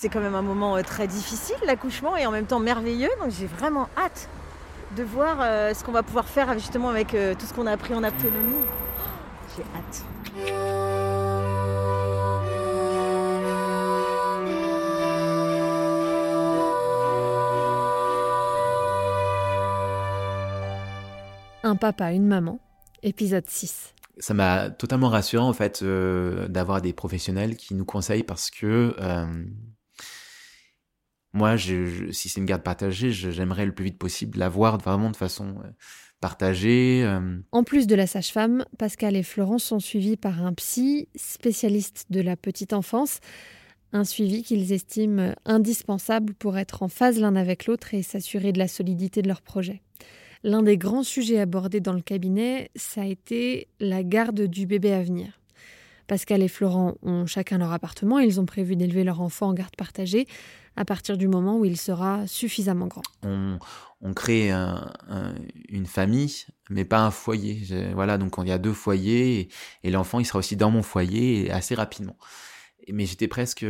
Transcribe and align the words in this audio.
C'est 0.00 0.08
quand 0.08 0.20
même 0.20 0.36
un 0.36 0.42
moment 0.42 0.80
très 0.84 1.08
difficile, 1.08 1.56
l'accouchement, 1.66 2.16
et 2.16 2.24
en 2.24 2.30
même 2.30 2.46
temps 2.46 2.60
merveilleux. 2.60 3.10
Donc 3.20 3.32
j'ai 3.32 3.46
vraiment 3.46 3.88
hâte 3.96 4.28
de 4.96 5.02
voir 5.02 5.38
ce 5.74 5.82
qu'on 5.82 5.90
va 5.90 6.04
pouvoir 6.04 6.28
faire 6.28 6.52
justement 6.54 6.88
avec 6.88 7.08
tout 7.08 7.46
ce 7.46 7.52
qu'on 7.52 7.66
a 7.66 7.72
appris 7.72 7.94
en 7.94 8.04
autonomie. 8.04 8.54
J'ai 9.56 9.64
hâte. 9.74 10.04
Un 21.64 21.74
papa, 21.74 22.12
une 22.12 22.28
maman, 22.28 22.60
épisode 23.02 23.48
6. 23.48 23.94
Ça 24.20 24.34
m'a 24.34 24.70
totalement 24.70 25.08
rassurant 25.08 25.48
en 25.48 25.52
fait 25.52 25.82
euh, 25.82 26.48
d'avoir 26.48 26.82
des 26.82 26.92
professionnels 26.92 27.56
qui 27.56 27.74
nous 27.74 27.84
conseillent 27.84 28.24
parce 28.24 28.50
que 28.50 28.94
euh, 28.98 29.26
moi, 31.38 31.56
si 31.56 32.28
c'est 32.28 32.40
une 32.40 32.46
garde 32.46 32.62
partagée, 32.62 33.12
j'aimerais 33.12 33.64
le 33.64 33.72
plus 33.72 33.86
vite 33.86 33.98
possible 33.98 34.38
l'avoir 34.38 34.78
vraiment 34.78 35.10
de 35.10 35.16
façon 35.16 35.54
euh, 35.64 35.68
partagée. 36.20 37.08
En 37.52 37.64
plus 37.64 37.86
de 37.86 37.94
la 37.94 38.06
sage-femme, 38.06 38.64
Pascal 38.76 39.16
et 39.16 39.22
Florence 39.22 39.64
sont 39.64 39.78
suivis 39.80 40.16
par 40.16 40.44
un 40.44 40.52
psy 40.52 41.08
spécialiste 41.14 42.06
de 42.10 42.20
la 42.20 42.36
petite 42.36 42.72
enfance, 42.72 43.20
un 43.92 44.04
suivi 44.04 44.42
qu'ils 44.42 44.72
estiment 44.72 45.34
indispensable 45.44 46.34
pour 46.34 46.58
être 46.58 46.82
en 46.82 46.88
phase 46.88 47.20
l'un 47.20 47.36
avec 47.36 47.66
l'autre 47.66 47.94
et 47.94 48.02
s'assurer 48.02 48.52
de 48.52 48.58
la 48.58 48.68
solidité 48.68 49.22
de 49.22 49.28
leur 49.28 49.40
projet. 49.40 49.80
L'un 50.44 50.62
des 50.62 50.76
grands 50.76 51.02
sujets 51.02 51.40
abordés 51.40 51.80
dans 51.80 51.92
le 51.92 52.00
cabinet, 52.00 52.70
ça 52.76 53.02
a 53.02 53.06
été 53.06 53.68
la 53.80 54.02
garde 54.02 54.42
du 54.42 54.66
bébé 54.66 54.92
à 54.92 55.02
venir. 55.02 55.40
Pascal 56.06 56.42
et 56.42 56.48
Florent 56.48 56.96
ont 57.02 57.26
chacun 57.26 57.58
leur 57.58 57.72
appartement, 57.72 58.18
ils 58.18 58.40
ont 58.40 58.46
prévu 58.46 58.76
d'élever 58.76 59.04
leur 59.04 59.20
enfant 59.20 59.48
en 59.48 59.52
garde 59.52 59.76
partagée 59.76 60.26
à 60.78 60.84
partir 60.84 61.16
du 61.18 61.26
moment 61.26 61.58
où 61.58 61.64
il 61.64 61.76
sera 61.76 62.26
suffisamment 62.28 62.86
grand. 62.86 63.02
On, 64.00 64.14
crée 64.14 64.52
une 65.68 65.86
famille, 65.86 66.46
mais 66.70 66.84
pas 66.84 67.00
un 67.00 67.10
foyer. 67.10 67.62
Voilà, 67.94 68.16
donc 68.16 68.36
il 68.38 68.48
y 68.48 68.52
a 68.52 68.58
deux 68.58 68.72
foyers 68.72 69.48
et, 69.82 69.90
l'enfant 69.90 70.20
il 70.20 70.24
sera 70.24 70.38
aussi 70.38 70.56
dans 70.56 70.70
mon 70.70 70.82
foyer 70.82 71.50
assez 71.50 71.74
rapidement. 71.74 72.16
Mais 72.92 73.06
j'étais 73.06 73.26
presque 73.26 73.64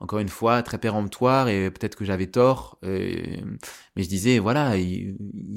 encore 0.00 0.20
une 0.20 0.28
fois, 0.28 0.62
très 0.62 0.78
péremptoire 0.78 1.48
et 1.48 1.70
peut-être 1.70 1.96
que 1.96 2.04
j'avais 2.04 2.28
tort. 2.28 2.78
mais 2.82 3.42
je 3.96 4.08
disais, 4.08 4.38
voilà, 4.38 4.76
il, 4.76 5.16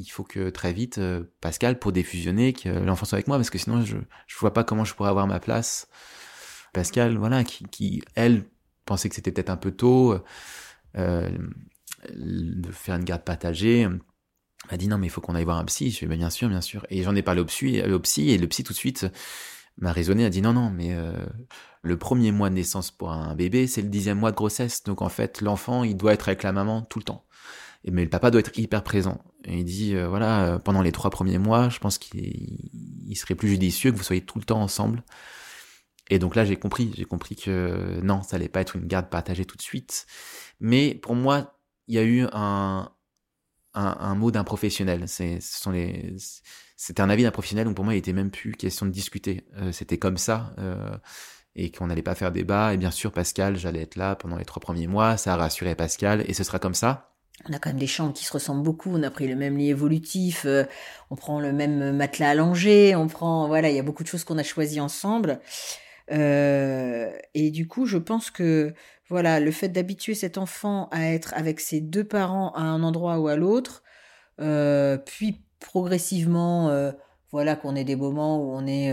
faut 0.09 0.23
que 0.23 0.49
très 0.49 0.73
vite, 0.73 0.97
euh, 0.97 1.23
Pascal, 1.41 1.77
pour 1.77 1.91
défusionner, 1.91 2.53
que 2.53 2.69
l'enfant 2.69 3.05
soit 3.05 3.17
avec 3.17 3.27
moi, 3.27 3.37
parce 3.37 3.51
que 3.51 3.59
sinon, 3.59 3.85
je 3.85 3.97
ne 3.97 4.01
vois 4.39 4.53
pas 4.53 4.63
comment 4.63 4.83
je 4.83 4.95
pourrais 4.95 5.09
avoir 5.09 5.27
ma 5.27 5.39
place. 5.39 5.87
Pascal, 6.73 7.17
voilà, 7.17 7.43
qui, 7.43 8.01
elle, 8.15 8.45
pensait 8.85 9.09
que 9.09 9.15
c'était 9.15 9.31
peut-être 9.31 9.49
un 9.49 9.57
peu 9.57 9.71
tôt 9.71 10.17
euh, 10.97 11.29
de 12.13 12.71
faire 12.71 12.95
une 12.95 13.03
garde 13.03 13.23
partagée. 13.23 13.87
m'a 14.69 14.77
dit, 14.77 14.87
non, 14.87 14.97
mais 14.97 15.07
il 15.07 15.09
faut 15.09 15.21
qu'on 15.21 15.35
aille 15.35 15.43
voir 15.43 15.57
un 15.57 15.65
psy. 15.65 15.91
Je 15.91 15.99
fais, 15.99 16.07
bien 16.07 16.29
sûr, 16.29 16.49
bien 16.49 16.61
sûr. 16.61 16.85
Et 16.89 17.03
j'en 17.03 17.15
ai 17.15 17.21
parlé 17.21 17.41
au 17.41 17.45
psy, 17.45 17.81
au 17.81 17.99
psy, 17.99 18.31
et 18.31 18.37
le 18.37 18.47
psy, 18.47 18.63
tout 18.63 18.73
de 18.73 18.77
suite, 18.77 19.05
m'a 19.77 19.91
raisonné, 19.91 20.25
a 20.25 20.29
dit, 20.29 20.41
non, 20.41 20.53
non, 20.53 20.69
mais... 20.69 20.93
Euh, 20.93 21.13
le 21.83 21.97
premier 21.97 22.31
mois 22.31 22.49
de 22.49 22.55
naissance 22.55 22.91
pour 22.91 23.11
un 23.11 23.35
bébé, 23.35 23.67
c'est 23.67 23.81
le 23.81 23.89
dixième 23.89 24.19
mois 24.19 24.31
de 24.31 24.35
grossesse. 24.35 24.83
Donc 24.83 25.01
en 25.01 25.09
fait, 25.09 25.41
l'enfant, 25.41 25.83
il 25.83 25.97
doit 25.97 26.13
être 26.13 26.29
avec 26.29 26.43
la 26.43 26.51
maman 26.51 26.81
tout 26.83 26.99
le 26.99 27.03
temps. 27.03 27.25
Mais 27.85 28.03
le 28.03 28.09
papa 28.09 28.29
doit 28.29 28.39
être 28.41 28.57
hyper 28.57 28.83
présent. 28.83 29.23
Et 29.45 29.59
il 29.59 29.65
dit, 29.65 29.95
euh, 29.95 30.07
voilà, 30.07 30.45
euh, 30.45 30.59
pendant 30.59 30.83
les 30.83 30.91
trois 30.91 31.09
premiers 31.09 31.39
mois, 31.39 31.69
je 31.69 31.79
pense 31.79 31.97
qu'il 31.97 33.15
serait 33.15 33.33
plus 33.33 33.49
judicieux 33.49 33.91
que 33.91 33.97
vous 33.97 34.03
soyez 34.03 34.21
tout 34.21 34.37
le 34.37 34.45
temps 34.45 34.61
ensemble. 34.61 35.03
Et 36.11 36.19
donc 36.19 36.35
là, 36.35 36.45
j'ai 36.45 36.57
compris, 36.57 36.91
j'ai 36.95 37.05
compris 37.05 37.35
que 37.35 37.99
non, 38.03 38.21
ça 38.21 38.35
allait 38.35 38.49
pas 38.49 38.61
être 38.61 38.75
une 38.75 38.85
garde 38.85 39.09
partagée 39.09 39.45
tout 39.45 39.57
de 39.57 39.61
suite. 39.61 40.05
Mais 40.59 40.93
pour 40.93 41.15
moi, 41.15 41.57
il 41.87 41.95
y 41.95 41.97
a 41.97 42.03
eu 42.03 42.27
un, 42.33 42.91
un, 43.73 44.15
mot 44.15 44.29
d'un 44.29 44.43
professionnel. 44.43 45.07
C'est, 45.07 45.39
c'était 46.75 47.01
un 47.01 47.09
avis 47.09 47.23
d'un 47.23 47.31
professionnel. 47.31 47.65
Donc 47.65 47.75
pour 47.75 47.85
moi, 47.85 47.95
il 47.95 47.97
était 47.97 48.13
même 48.13 48.29
plus 48.29 48.51
question 48.51 48.85
de 48.85 48.91
discuter. 48.91 49.45
Euh, 49.57 49.71
c'était 49.71 49.97
comme 49.97 50.17
ça 50.17 50.53
et 51.55 51.71
qu'on 51.71 51.87
n'allait 51.87 52.01
pas 52.01 52.15
faire 52.15 52.31
débat. 52.31 52.73
Et 52.73 52.77
bien 52.77 52.91
sûr, 52.91 53.11
Pascal, 53.11 53.57
j'allais 53.57 53.81
être 53.81 53.95
là 53.95 54.15
pendant 54.15 54.37
les 54.37 54.45
trois 54.45 54.59
premiers 54.59 54.87
mois. 54.87 55.15
Ça 55.15 55.33
a 55.33 55.37
rassuré 55.37 55.75
Pascal 55.75 56.23
et 56.27 56.33
ce 56.33 56.43
sera 56.43 56.59
comme 56.59 56.73
ça. 56.73 57.13
On 57.49 57.53
a 57.53 57.59
quand 57.59 57.69
même 57.69 57.79
des 57.79 57.87
chambres 57.87 58.13
qui 58.13 58.25
se 58.25 58.33
ressemblent 58.33 58.63
beaucoup. 58.63 58.91
On 58.93 59.01
a 59.03 59.09
pris 59.09 59.27
le 59.27 59.35
même 59.35 59.57
lit 59.57 59.69
évolutif, 59.69 60.43
euh, 60.45 60.65
on 61.09 61.15
prend 61.15 61.39
le 61.39 61.51
même 61.53 61.95
matelas 61.95 62.31
allongé, 62.31 62.95
on 62.95 63.07
prend 63.07 63.47
voilà, 63.47 63.69
il 63.69 63.75
y 63.75 63.79
a 63.79 63.83
beaucoup 63.83 64.03
de 64.03 64.07
choses 64.07 64.23
qu'on 64.23 64.37
a 64.37 64.43
choisies 64.43 64.81
ensemble. 64.81 65.39
Euh, 66.11 67.11
et 67.33 67.51
du 67.51 67.67
coup, 67.67 67.85
je 67.85 67.97
pense 67.97 68.31
que 68.31 68.73
voilà, 69.09 69.39
le 69.39 69.51
fait 69.51 69.69
d'habituer 69.69 70.13
cet 70.13 70.37
enfant 70.37 70.87
à 70.91 71.11
être 71.11 71.33
avec 71.35 71.59
ses 71.59 71.81
deux 71.81 72.03
parents 72.03 72.51
à 72.53 72.61
un 72.61 72.83
endroit 72.83 73.19
ou 73.19 73.27
à 73.27 73.35
l'autre, 73.35 73.83
euh, 74.39 74.97
puis 74.97 75.41
progressivement, 75.59 76.91
voilà, 77.31 77.55
qu'on 77.55 77.75
ait 77.75 77.83
des 77.83 77.95
moments 77.95 78.41
où 78.41 78.53
on 78.53 78.65
est 78.65 78.91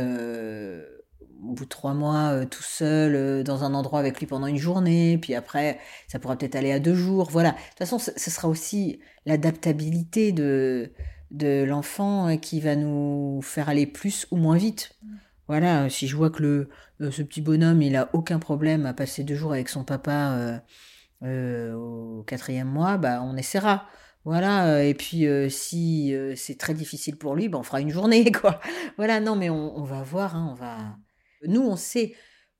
au 1.42 1.52
bout 1.52 1.64
de 1.64 1.68
trois 1.68 1.94
mois 1.94 2.32
euh, 2.32 2.44
tout 2.44 2.62
seul 2.62 3.14
euh, 3.14 3.42
dans 3.42 3.64
un 3.64 3.74
endroit 3.74 4.00
avec 4.00 4.18
lui 4.18 4.26
pendant 4.26 4.46
une 4.46 4.56
journée, 4.56 5.18
puis 5.18 5.34
après 5.34 5.78
ça 6.06 6.18
pourra 6.18 6.36
peut-être 6.36 6.56
aller 6.56 6.72
à 6.72 6.80
deux 6.80 6.94
jours. 6.94 7.28
Voilà. 7.30 7.52
De 7.52 7.56
toute 7.56 7.78
façon, 7.78 7.98
ce 7.98 8.30
sera 8.30 8.48
aussi 8.48 9.00
l'adaptabilité 9.26 10.32
de, 10.32 10.92
de 11.30 11.64
l'enfant 11.64 12.28
euh, 12.28 12.36
qui 12.36 12.60
va 12.60 12.76
nous 12.76 13.40
faire 13.42 13.68
aller 13.68 13.86
plus 13.86 14.26
ou 14.30 14.36
moins 14.36 14.56
vite. 14.56 14.96
Voilà, 15.48 15.88
si 15.88 16.06
je 16.06 16.16
vois 16.16 16.30
que 16.30 16.42
le, 16.42 17.10
ce 17.10 17.22
petit 17.22 17.40
bonhomme, 17.40 17.82
il 17.82 17.96
a 17.96 18.10
aucun 18.12 18.38
problème 18.38 18.86
à 18.86 18.92
passer 18.92 19.24
deux 19.24 19.34
jours 19.34 19.52
avec 19.52 19.68
son 19.68 19.82
papa 19.82 20.62
au 21.22 22.22
quatrième 22.26 22.68
mois, 22.68 22.98
bah 22.98 23.22
on 23.22 23.36
essaiera. 23.36 23.86
Voilà, 24.24 24.84
et 24.84 24.94
puis 24.94 25.26
si 25.50 26.14
c'est 26.36 26.58
très 26.58 26.74
difficile 26.74 27.16
pour 27.16 27.34
lui, 27.34 27.48
bah, 27.48 27.58
on 27.58 27.62
fera 27.62 27.80
une 27.80 27.90
journée, 27.90 28.30
quoi. 28.40 28.60
Voilà, 28.98 29.20
non, 29.20 29.36
mais 29.36 29.48
on, 29.48 29.84
va 29.84 30.02
voir, 30.02 30.36
hein, 30.36 30.48
on 30.50 30.54
va 30.54 30.76
nous, 31.46 31.62
on 31.62 31.76
sait 31.76 32.14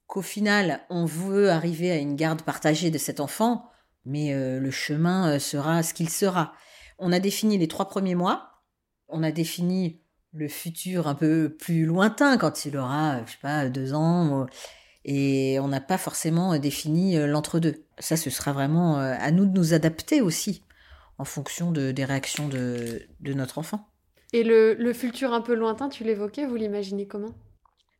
qu'au 0.06 0.22
final, 0.22 0.80
on 0.90 1.04
veut 1.04 1.50
arriver 1.50 1.90
à 1.90 1.96
une 1.96 2.16
garde 2.16 2.42
partagée 2.42 2.90
de 2.90 2.98
cet 2.98 3.20
enfant, 3.20 3.68
mais 4.04 4.32
euh, 4.34 4.60
le 4.60 4.70
chemin 4.70 5.34
euh, 5.34 5.38
sera 5.38 5.82
ce 5.82 5.94
qu'il 5.94 6.08
sera. 6.08 6.52
On 6.98 7.12
a 7.12 7.20
défini 7.20 7.58
les 7.58 7.68
trois 7.68 7.88
premiers 7.88 8.14
mois, 8.14 8.62
on 9.08 9.22
a 9.22 9.32
défini 9.32 10.02
le 10.32 10.48
futur 10.48 11.08
un 11.08 11.14
peu 11.14 11.56
plus 11.58 11.84
lointain 11.84 12.36
quand 12.36 12.64
il 12.64 12.76
aura, 12.76 13.24
je 13.26 13.32
sais 13.32 13.38
pas, 13.40 13.68
deux 13.68 13.94
ans, 13.94 14.46
et 15.04 15.58
on 15.60 15.68
n'a 15.68 15.80
pas 15.80 15.98
forcément 15.98 16.58
défini 16.58 17.16
euh, 17.16 17.26
l'entre-deux. 17.26 17.84
Ça, 17.98 18.16
ce 18.16 18.30
sera 18.30 18.52
vraiment 18.52 18.98
à 18.98 19.30
nous 19.30 19.46
de 19.46 19.56
nous 19.56 19.74
adapter 19.74 20.20
aussi 20.20 20.62
en 21.18 21.24
fonction 21.24 21.72
des 21.72 22.04
réactions 22.04 22.48
de, 22.48 23.08
notre 23.20 23.58
enfant. 23.58 23.88
Et 24.32 24.44
le, 24.44 24.74
le 24.74 24.92
futur 24.92 25.32
un 25.32 25.40
peu 25.40 25.54
lointain, 25.54 25.88
tu 25.88 26.04
l'évoquais, 26.04 26.46
vous 26.46 26.56
l'imaginez 26.56 27.06
comment? 27.06 27.34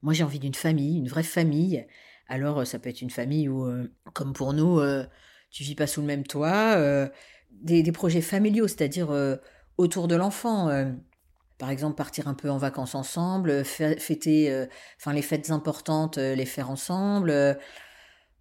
Moi, 0.02 0.12
j'ai 0.12 0.24
envie 0.24 0.38
d'une 0.38 0.54
famille, 0.54 0.98
une 0.98 1.08
vraie 1.08 1.22
famille. 1.22 1.86
Alors, 2.28 2.60
euh, 2.60 2.64
ça 2.64 2.78
peut 2.78 2.88
être 2.88 3.02
une 3.02 3.10
famille 3.10 3.48
où, 3.48 3.64
euh, 3.64 3.90
comme 4.14 4.32
pour 4.32 4.52
nous, 4.52 4.78
euh, 4.78 5.04
tu 5.50 5.62
vis 5.62 5.74
pas 5.74 5.86
sous 5.86 6.00
le 6.00 6.06
même 6.06 6.24
toit. 6.24 6.76
Des, 7.50 7.92
projets 7.92 8.20
familiaux, 8.20 8.68
c'est-à-dire 8.68 9.08
autour 9.78 10.06
de 10.06 10.14
l'enfant. 10.14 10.68
Par 11.58 11.70
exemple, 11.70 11.96
partir 11.96 12.28
un 12.28 12.34
peu 12.34 12.50
en 12.50 12.58
vacances 12.58 12.94
ensemble, 12.94 13.64
fêter, 13.64 14.66
enfin 14.98 15.12
les 15.12 15.22
fêtes 15.22 15.50
importantes, 15.50 16.16
les 16.16 16.46
faire 16.46 16.70
ensemble. 16.70 17.58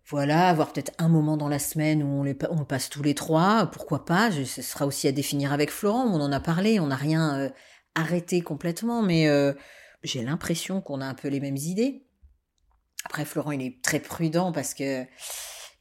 voilà, 0.05 0.49
avoir 0.49 0.71
peut-être 0.71 0.93
un 0.99 1.09
moment 1.09 1.35
dans 1.35 1.49
la 1.49 1.59
semaine 1.59 2.03
où 2.03 2.07
on, 2.07 2.23
les, 2.23 2.37
on 2.49 2.63
passe 2.63 2.89
tous 2.89 3.03
les 3.03 3.15
trois, 3.15 3.67
pourquoi 3.67 4.05
pas. 4.05 4.31
Ce 4.31 4.61
sera 4.61 4.85
aussi 4.85 5.07
à 5.07 5.11
définir 5.11 5.51
avec 5.51 5.71
Florent. 5.71 6.05
On 6.05 6.21
en 6.21 6.31
a 6.31 6.39
parlé, 6.39 6.79
on 6.79 6.87
n'a 6.87 6.95
rien 6.95 7.51
arrêté 7.95 8.41
complètement, 8.41 9.01
mais 9.01 9.27
j'ai 10.03 10.23
l'impression 10.23 10.81
qu'on 10.81 11.01
a 11.01 11.05
un 11.05 11.15
peu 11.15 11.27
les 11.27 11.39
mêmes 11.39 11.57
idées. 11.57 12.05
Après, 13.05 13.25
Florent, 13.25 13.51
il 13.51 13.61
est 13.61 13.81
très 13.81 13.99
prudent 13.99 14.51
parce 14.51 14.73
que, 14.73 15.05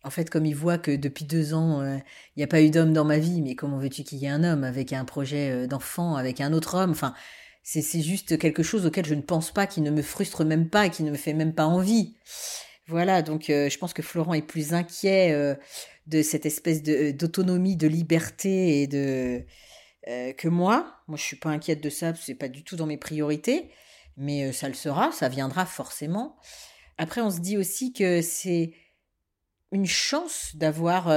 en 0.06 0.10
fait, 0.10 0.30
comme 0.30 0.46
il 0.46 0.54
voit 0.54 0.78
que 0.78 0.92
depuis 0.94 1.24
deux 1.24 1.52
ans, 1.52 1.80
euh, 1.80 1.96
il 2.36 2.38
n'y 2.38 2.44
a 2.44 2.46
pas 2.46 2.62
eu 2.62 2.70
d'homme 2.70 2.92
dans 2.92 3.04
ma 3.04 3.18
vie, 3.18 3.42
mais 3.42 3.56
comment 3.56 3.76
veux-tu 3.76 4.04
qu'il 4.04 4.18
y 4.18 4.26
ait 4.26 4.28
un 4.28 4.44
homme 4.44 4.62
avec 4.62 4.92
un 4.92 5.04
projet 5.04 5.50
euh, 5.50 5.66
d'enfant, 5.66 6.14
avec 6.14 6.40
un 6.40 6.52
autre 6.52 6.76
homme? 6.76 6.92
Enfin, 6.92 7.12
c'est 7.64 8.00
juste 8.00 8.38
quelque 8.38 8.62
chose 8.62 8.86
auquel 8.86 9.04
je 9.04 9.14
ne 9.14 9.20
pense 9.20 9.50
pas, 9.50 9.66
qui 9.66 9.80
ne 9.80 9.90
me 9.90 10.02
frustre 10.02 10.44
même 10.44 10.68
pas 10.68 10.88
qui 10.88 11.02
ne 11.02 11.10
me 11.10 11.16
fait 11.16 11.32
même 11.32 11.52
pas 11.52 11.66
envie. 11.66 12.14
Voilà, 12.86 13.22
donc 13.22 13.50
euh, 13.50 13.68
je 13.68 13.76
pense 13.78 13.92
que 13.92 14.02
Florent 14.02 14.34
est 14.34 14.42
plus 14.46 14.74
inquiet 14.74 15.56
de 16.06 16.22
cette 16.22 16.46
espèce 16.46 16.84
d'autonomie, 16.84 17.76
de, 17.76 17.88
liberté 17.88 18.82
et 18.82 18.86
de 18.86 19.44
que 20.06 20.46
moi. 20.46 20.94
Moi, 21.08 21.18
je 21.18 21.24
suis 21.24 21.36
pas 21.36 21.50
inquiète 21.50 21.82
de 21.82 21.90
ça, 21.90 22.14
c'est 22.14 22.36
pas 22.36 22.48
du 22.48 22.62
tout 22.62 22.76
dans 22.76 22.86
mes 22.86 22.98
priorités 22.98 23.70
mais 24.18 24.50
ça 24.52 24.66
le 24.68 24.74
sera, 24.74 25.12
ça 25.12 25.28
viendra 25.28 25.66
forcément. 25.66 26.38
Après, 26.96 27.20
on 27.20 27.28
se 27.28 27.40
dit 27.40 27.58
aussi 27.58 27.92
que 27.92 28.22
c'est 28.22 28.72
une 29.72 29.86
chance 29.86 30.52
d'avoir 30.54 31.08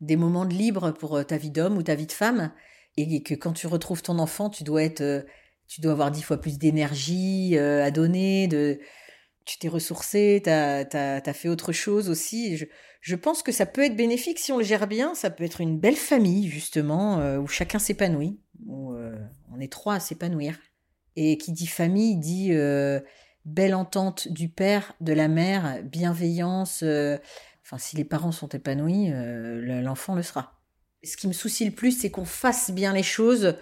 des 0.00 0.16
moments 0.16 0.44
de 0.44 0.54
libre 0.54 0.92
pour 0.92 1.24
ta 1.24 1.36
vie 1.36 1.50
d'homme 1.50 1.76
ou 1.76 1.82
ta 1.82 1.94
vie 1.94 2.06
de 2.06 2.12
femme, 2.12 2.52
et 2.96 3.22
que 3.22 3.34
quand 3.34 3.52
tu 3.52 3.66
retrouves 3.66 4.02
ton 4.02 4.18
enfant, 4.18 4.50
tu 4.50 4.64
dois 4.64 4.82
être, 4.82 5.24
tu 5.68 5.80
dois 5.80 5.92
avoir 5.92 6.10
dix 6.10 6.22
fois 6.22 6.40
plus 6.40 6.58
d'énergie 6.58 7.56
à 7.58 7.90
donner, 7.90 8.48
tu 9.46 9.58
t'es 9.58 9.68
ressourcé, 9.68 10.42
tu 10.44 10.50
as, 10.50 11.32
fait 11.32 11.48
autre 11.48 11.72
chose 11.72 12.10
aussi. 12.10 12.58
Je, 13.00 13.14
pense 13.14 13.42
que 13.42 13.52
ça 13.52 13.64
peut 13.64 13.84
être 13.84 13.96
bénéfique 13.96 14.40
si 14.40 14.52
on 14.52 14.58
le 14.58 14.64
gère 14.64 14.88
bien. 14.88 15.14
Ça 15.14 15.30
peut 15.30 15.44
être 15.44 15.60
une 15.60 15.78
belle 15.78 15.96
famille, 15.96 16.48
justement, 16.48 17.20
euh, 17.20 17.38
où 17.38 17.46
chacun 17.46 17.78
s'épanouit, 17.78 18.40
où 18.66 18.92
euh, 18.92 19.16
on 19.54 19.60
est 19.60 19.72
trois 19.72 19.94
à 19.94 20.00
s'épanouir. 20.00 20.58
Et 21.14 21.38
qui 21.38 21.52
dit 21.52 21.68
famille 21.68 22.16
dit 22.16 22.52
euh, 22.52 23.00
belle 23.46 23.74
entente 23.74 24.28
du 24.28 24.50
père, 24.50 24.92
de 25.00 25.14
la 25.14 25.28
mère, 25.28 25.80
bienveillance. 25.82 26.84
enfin, 27.62 27.78
si 27.78 27.96
les 27.96 28.04
parents 28.04 28.32
sont 28.32 28.48
épanouis, 28.48 29.10
l'enfant 29.82 30.14
le 30.14 30.22
sera. 30.22 30.60
Ce 31.02 31.16
qui 31.16 31.28
me 31.28 31.32
soucie 31.32 31.64
le 31.64 31.70
plus, 31.70 31.92
c'est 31.92 32.10
qu'on 32.10 32.26
fasse 32.26 32.70
bien 32.70 32.92
les 32.92 33.02
choses 33.02 33.56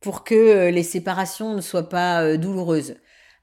pour 0.00 0.24
que 0.24 0.70
les 0.70 0.82
séparations 0.82 1.54
ne 1.54 1.60
soient 1.60 1.88
pas 1.88 2.36
douloureuses. 2.38 2.96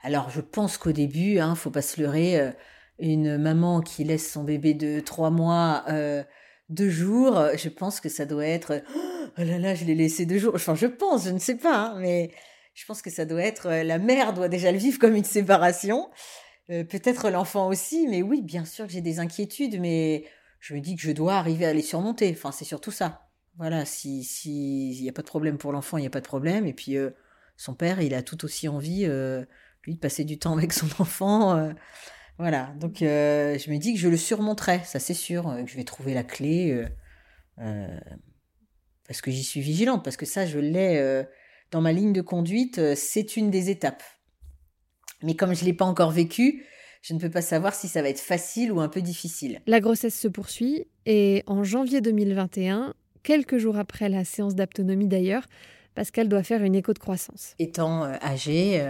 Alors 0.04 0.30
je 0.30 0.42
pense 0.42 0.78
qu'au 0.78 0.92
début, 0.92 1.40
hein, 1.40 1.56
faut 1.56 1.72
pas 1.72 1.82
se 1.82 2.00
leurrer, 2.02 2.40
euh, 2.40 2.52
une 3.00 3.38
maman 3.38 3.82
qui 3.82 4.04
laisse 4.04 4.32
son 4.32 4.44
bébé 4.44 4.74
de 4.74 5.00
trois 5.00 5.32
mois 5.32 5.86
euh, 5.88 6.24
deux 6.70 6.90
jours, 6.90 7.42
je 7.56 7.70
pense 7.70 8.00
que 8.00 8.10
ça 8.10 8.26
doit 8.26 8.46
être 8.46 8.84
oh 9.38 9.42
là 9.42 9.58
là, 9.58 9.76
je 9.76 9.86
l'ai 9.86 9.96
laissé 9.96 10.26
deux 10.26 10.38
jours. 10.38 10.54
Enfin, 10.56 10.76
je 10.76 10.88
pense, 10.88 11.26
je 11.26 11.32
ne 11.32 11.40
sais 11.40 11.58
pas, 11.58 11.76
hein, 11.76 12.00
mais 12.00 12.32
je 12.74 12.86
pense 12.86 13.02
que 13.02 13.10
ça 13.10 13.26
doit 13.26 13.42
être 13.42 13.68
euh, 13.68 13.84
la 13.84 14.00
mère 14.00 14.34
doit 14.34 14.50
déjà 14.50 14.72
le 14.72 14.78
vivre 14.78 15.00
comme 15.00 15.16
une 15.16 15.24
séparation. 15.24 16.10
Peut-être 16.68 17.30
l'enfant 17.30 17.68
aussi, 17.68 18.08
mais 18.08 18.22
oui, 18.22 18.42
bien 18.42 18.64
sûr 18.64 18.88
que 18.88 18.94
j'ai 18.94 19.02
des 19.02 19.20
inquiétudes, 19.20 19.82
mais 19.82 20.24
je 20.62 20.74
me 20.74 20.80
dis 20.80 20.96
que 20.96 21.02
je 21.02 21.12
dois 21.12 21.36
arriver 21.36 21.66
à 21.66 21.74
les 21.74 21.82
surmonter. 21.82 22.32
Enfin, 22.32 22.54
c'est 22.54 22.64
surtout 22.64 22.90
ça. 22.90 23.28
Voilà, 23.58 23.84
si 23.84 24.24
s'il 24.24 25.02
n'y 25.02 25.10
a 25.10 25.12
pas 25.12 25.24
de 25.24 25.28
problème 25.28 25.58
pour 25.58 25.74
l'enfant, 25.74 25.98
il 25.98 26.02
n'y 26.02 26.08
a 26.08 26.10
pas 26.10 26.22
de 26.22 26.26
problème. 26.26 26.66
Et 26.66 26.72
puis 26.72 26.96
son 27.58 27.76
père, 27.76 28.00
il 28.02 28.14
a 28.14 28.24
tout 28.24 28.46
aussi 28.46 28.70
envie 28.70 29.06
lui 29.86 29.96
de 29.96 30.00
passer 30.00 30.24
du 30.24 30.38
temps 30.40 30.54
avec 30.58 30.74
son 30.74 30.88
enfant. 31.00 31.58
Euh, 31.58 31.74
voilà, 32.38 32.74
donc 32.80 33.02
euh, 33.02 33.58
je 33.60 33.70
me 33.70 33.78
dis 33.78 33.94
que 33.94 34.00
je 34.00 34.10
le 34.10 34.18
surmonterai, 34.18 34.82
ça 34.86 35.00
c'est 35.00 35.14
sûr, 35.14 35.48
euh, 35.48 35.64
que 35.64 35.70
je 35.70 35.76
vais 35.76 35.84
trouver 35.84 36.14
la 36.14 36.24
clé, 36.24 36.86
parce 39.08 39.22
que 39.22 39.30
j'y 39.30 39.44
suis 39.44 39.62
vigilante, 39.62 40.04
parce 40.04 40.18
que 40.18 40.26
ça 40.26 40.46
je 40.46 40.60
l'ai 40.60 41.26
dans 41.74 41.82
ma 41.82 41.92
ligne 41.92 42.14
de 42.14 42.22
conduite, 42.22 42.96
c'est 42.96 43.36
une 43.36 43.52
des 43.52 43.70
étapes. 43.70 44.04
Mais 45.22 45.36
comme 45.36 45.54
je 45.54 45.62
ne 45.62 45.66
l'ai 45.66 45.74
pas 45.74 45.86
encore 45.86 46.12
vécu, 46.12 46.66
je 47.02 47.14
ne 47.14 47.20
peux 47.20 47.30
pas 47.30 47.42
savoir 47.42 47.74
si 47.74 47.90
ça 47.90 48.02
va 48.02 48.08
être 48.08 48.22
facile 48.22 48.72
ou 48.72 48.80
un 48.80 48.88
peu 48.88 49.02
difficile. 49.02 49.60
La 49.68 49.82
grossesse 49.82 50.18
se 50.18 50.30
poursuit 50.30 50.88
et 51.06 51.44
en 51.48 51.64
janvier 51.64 52.00
2021, 52.00 52.94
quelques 53.24 53.58
jours 53.58 53.78
après 53.78 54.08
la 54.08 54.24
séance 54.24 54.56
d'autonomie 54.56 55.08
d'ailleurs, 55.08 55.44
Pascal 55.96 56.30
doit 56.30 56.44
faire 56.44 56.64
une 56.64 56.76
écho 56.76 56.94
de 56.94 57.00
croissance. 57.00 57.56
Étant 57.60 58.04
âgée, 58.04 58.82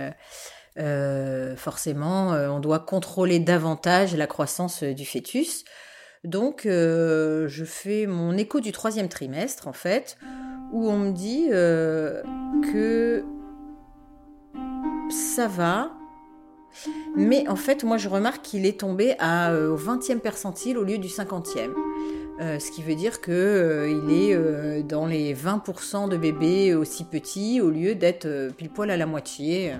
euh, 0.80 1.56
forcément, 1.56 2.34
euh, 2.34 2.50
on 2.50 2.60
doit 2.60 2.80
contrôler 2.80 3.40
davantage 3.40 4.16
la 4.16 4.26
croissance 4.26 4.84
euh, 4.84 4.94
du 4.94 5.06
fœtus. 5.06 5.66
Donc, 6.24 6.62
je 6.64 7.64
fais 7.66 8.08
mon 8.08 8.38
écho 8.38 8.60
du 8.60 8.72
troisième 8.72 9.10
trimestre, 9.10 9.68
en 9.68 9.74
fait, 9.74 10.18
où 10.72 10.90
on 10.90 10.98
me 10.98 11.12
dit 11.12 11.48
que 11.50 13.24
ça 15.10 15.48
va, 15.48 15.92
mais 17.16 17.48
en 17.48 17.56
fait, 17.56 17.84
moi, 17.84 17.98
je 17.98 18.10
remarque 18.10 18.42
qu'il 18.42 18.66
est 18.66 18.80
tombé 18.80 19.16
à, 19.20 19.54
au 19.54 19.78
20e 19.78 20.20
percentile 20.20 20.78
au 20.78 20.84
lieu 20.84 20.98
du 20.98 21.08
50e. 21.08 21.74
ce 22.40 22.72
qui 22.72 22.82
veut 22.82 22.96
dire 22.96 23.22
qu'il 23.22 23.34
il 23.34 24.32
est 24.32 24.84
dans 24.84 25.06
les 25.06 25.36
20% 25.36 26.10
de 26.10 26.18
bébés 26.18 26.74
aussi 26.74 27.04
petits 27.04 27.62
au 27.62 27.70
lieu 27.70 27.96
d'être 27.96 28.50
pile 28.58 28.70
poil 28.70 28.90
à 28.90 28.98
la 28.98 29.06
moitié. 29.06 29.74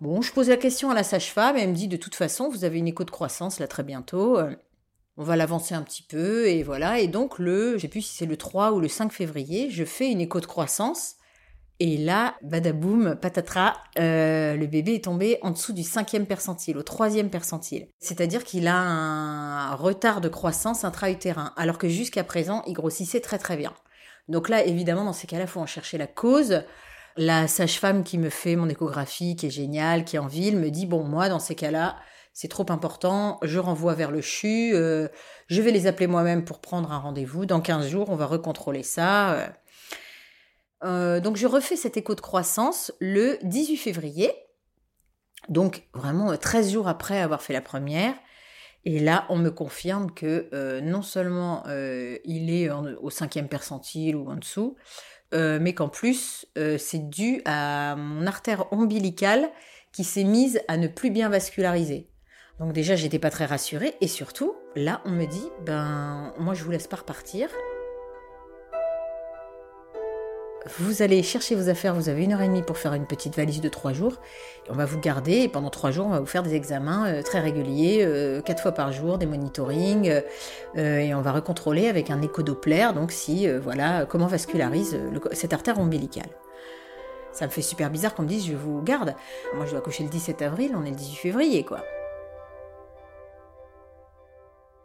Bon, 0.00 0.22
je 0.22 0.32
pose 0.32 0.48
la 0.48 0.56
question 0.56 0.90
à 0.90 0.94
la 0.94 1.02
sage-femme 1.02 1.58
et 1.58 1.60
elle 1.60 1.70
me 1.70 1.74
dit 1.74 1.86
de 1.86 1.98
toute 1.98 2.14
façon, 2.14 2.48
vous 2.48 2.64
avez 2.64 2.78
une 2.78 2.88
écho 2.88 3.04
de 3.04 3.10
croissance 3.10 3.60
là 3.60 3.66
très 3.66 3.82
bientôt. 3.82 4.38
On 5.20 5.22
va 5.22 5.36
l'avancer 5.36 5.74
un 5.74 5.82
petit 5.82 6.02
peu 6.02 6.48
et 6.48 6.62
voilà. 6.62 6.98
Et 6.98 7.06
donc 7.06 7.38
le, 7.38 7.76
j'ai 7.76 7.88
plus 7.88 8.00
si 8.00 8.16
c'est 8.16 8.24
le 8.24 8.38
3 8.38 8.72
ou 8.72 8.80
le 8.80 8.88
5 8.88 9.12
février, 9.12 9.68
je 9.70 9.84
fais 9.84 10.10
une 10.10 10.22
écho 10.22 10.40
de 10.40 10.46
croissance. 10.46 11.16
Et 11.78 11.98
là, 11.98 12.36
badaboum, 12.40 13.16
patatras, 13.16 13.74
euh, 13.98 14.56
le 14.56 14.66
bébé 14.66 14.94
est 14.94 15.04
tombé 15.04 15.36
en 15.42 15.50
dessous 15.50 15.74
du 15.74 15.82
cinquième 15.82 16.24
percentile, 16.24 16.78
au 16.78 16.82
troisième 16.82 17.28
percentile. 17.28 17.88
C'est-à-dire 17.98 18.44
qu'il 18.44 18.66
a 18.66 18.78
un 18.78 19.74
retard 19.74 20.22
de 20.22 20.30
croissance 20.30 20.84
intra-utérin, 20.84 21.52
alors 21.58 21.76
que 21.76 21.90
jusqu'à 21.90 22.24
présent, 22.24 22.62
il 22.66 22.72
grossissait 22.72 23.20
très 23.20 23.36
très 23.36 23.58
bien. 23.58 23.74
Donc 24.28 24.48
là, 24.48 24.64
évidemment, 24.64 25.04
dans 25.04 25.12
ces 25.12 25.26
cas-là, 25.26 25.46
faut 25.46 25.60
en 25.60 25.66
chercher 25.66 25.98
la 25.98 26.06
cause. 26.06 26.62
La 27.18 27.46
sage-femme 27.46 28.04
qui 28.04 28.16
me 28.16 28.30
fait 28.30 28.56
mon 28.56 28.70
échographie, 28.70 29.36
qui 29.36 29.48
est 29.48 29.50
géniale, 29.50 30.06
qui 30.06 30.16
est 30.16 30.20
en 30.20 30.28
ville, 30.28 30.56
me 30.56 30.70
dit 30.70 30.86
bon 30.86 31.04
moi 31.04 31.28
dans 31.28 31.40
ces 31.40 31.54
cas-là, 31.54 31.96
c'est 32.40 32.48
trop 32.48 32.64
important, 32.70 33.38
je 33.42 33.58
renvoie 33.58 33.92
vers 33.92 34.10
le 34.10 34.22
CHU, 34.22 34.70
euh, 34.72 35.08
je 35.48 35.60
vais 35.60 35.72
les 35.72 35.86
appeler 35.86 36.06
moi-même 36.06 36.42
pour 36.42 36.62
prendre 36.62 36.90
un 36.90 36.96
rendez-vous. 36.96 37.44
Dans 37.44 37.60
15 37.60 37.86
jours, 37.86 38.08
on 38.08 38.16
va 38.16 38.24
recontrôler 38.24 38.82
ça. 38.82 39.34
Euh. 39.34 39.46
Euh, 40.84 41.20
donc 41.20 41.36
je 41.36 41.46
refais 41.46 41.76
cet 41.76 41.98
écho 41.98 42.14
de 42.14 42.22
croissance 42.22 42.92
le 42.98 43.36
18 43.42 43.76
février, 43.76 44.32
donc 45.50 45.82
vraiment 45.92 46.34
13 46.34 46.72
jours 46.72 46.88
après 46.88 47.20
avoir 47.20 47.42
fait 47.42 47.52
la 47.52 47.60
première. 47.60 48.14
Et 48.86 49.00
là, 49.00 49.26
on 49.28 49.36
me 49.36 49.50
confirme 49.50 50.10
que 50.10 50.80
non 50.80 51.02
seulement 51.02 51.64
il 52.24 52.50
est 52.50 52.70
au 52.70 53.10
cinquième 53.10 53.48
percentile 53.48 54.16
ou 54.16 54.30
en 54.30 54.36
dessous, 54.36 54.76
mais 55.34 55.74
qu'en 55.74 55.90
plus, 55.90 56.46
c'est 56.78 57.10
dû 57.10 57.42
à 57.44 57.96
mon 57.96 58.26
artère 58.26 58.72
ombilicale 58.72 59.50
qui 59.92 60.04
s'est 60.04 60.24
mise 60.24 60.62
à 60.68 60.78
ne 60.78 60.88
plus 60.88 61.10
bien 61.10 61.28
vasculariser. 61.28 62.09
Donc 62.60 62.72
déjà, 62.74 62.94
j'étais 62.94 63.18
pas 63.18 63.30
très 63.30 63.46
rassurée, 63.46 63.94
et 64.00 64.06
surtout, 64.06 64.54
là, 64.76 65.00
on 65.06 65.10
me 65.10 65.24
dit, 65.24 65.48
ben, 65.64 66.32
moi, 66.38 66.54
je 66.54 66.62
vous 66.62 66.70
laisse 66.70 66.86
pas 66.86 66.96
repartir, 66.96 67.48
vous 70.78 71.00
allez 71.00 71.22
chercher 71.22 71.54
vos 71.54 71.70
affaires, 71.70 71.94
vous 71.94 72.10
avez 72.10 72.22
une 72.22 72.34
heure 72.34 72.42
et 72.42 72.46
demie 72.46 72.62
pour 72.62 72.76
faire 72.76 72.92
une 72.92 73.06
petite 73.06 73.34
valise 73.34 73.62
de 73.62 73.68
trois 73.70 73.94
jours. 73.94 74.16
On 74.68 74.74
va 74.74 74.84
vous 74.84 75.00
garder 75.00 75.38
et 75.38 75.48
pendant 75.48 75.70
trois 75.70 75.90
jours, 75.90 76.06
on 76.06 76.10
va 76.10 76.20
vous 76.20 76.26
faire 76.26 76.42
des 76.42 76.54
examens 76.54 77.08
euh, 77.08 77.22
très 77.22 77.40
réguliers, 77.40 78.00
euh, 78.02 78.42
quatre 78.42 78.60
fois 78.60 78.72
par 78.72 78.92
jour, 78.92 79.16
des 79.16 79.24
monitorings, 79.24 80.22
euh, 80.76 80.98
et 80.98 81.14
on 81.14 81.22
va 81.22 81.32
recontrôler 81.32 81.88
avec 81.88 82.10
un 82.10 82.20
écho 82.20 82.42
Doppler, 82.42 82.88
donc 82.94 83.10
si, 83.10 83.48
voilà, 83.48 84.04
comment 84.04 84.26
vascularise 84.26 84.98
cette 85.32 85.54
artère 85.54 85.78
ombilicale. 85.78 86.28
Ça 87.32 87.46
me 87.46 87.50
fait 87.50 87.62
super 87.62 87.90
bizarre 87.90 88.14
qu'on 88.14 88.22
me 88.22 88.28
dise 88.28 88.46
je 88.46 88.54
vous 88.54 88.82
garde. 88.82 89.14
Moi 89.54 89.64
je 89.64 89.70
dois 89.70 89.78
accoucher 89.78 90.02
le 90.02 90.10
17 90.10 90.42
avril, 90.42 90.72
on 90.76 90.84
est 90.84 90.90
le 90.90 90.96
18 90.96 91.16
février 91.16 91.64
quoi. 91.64 91.80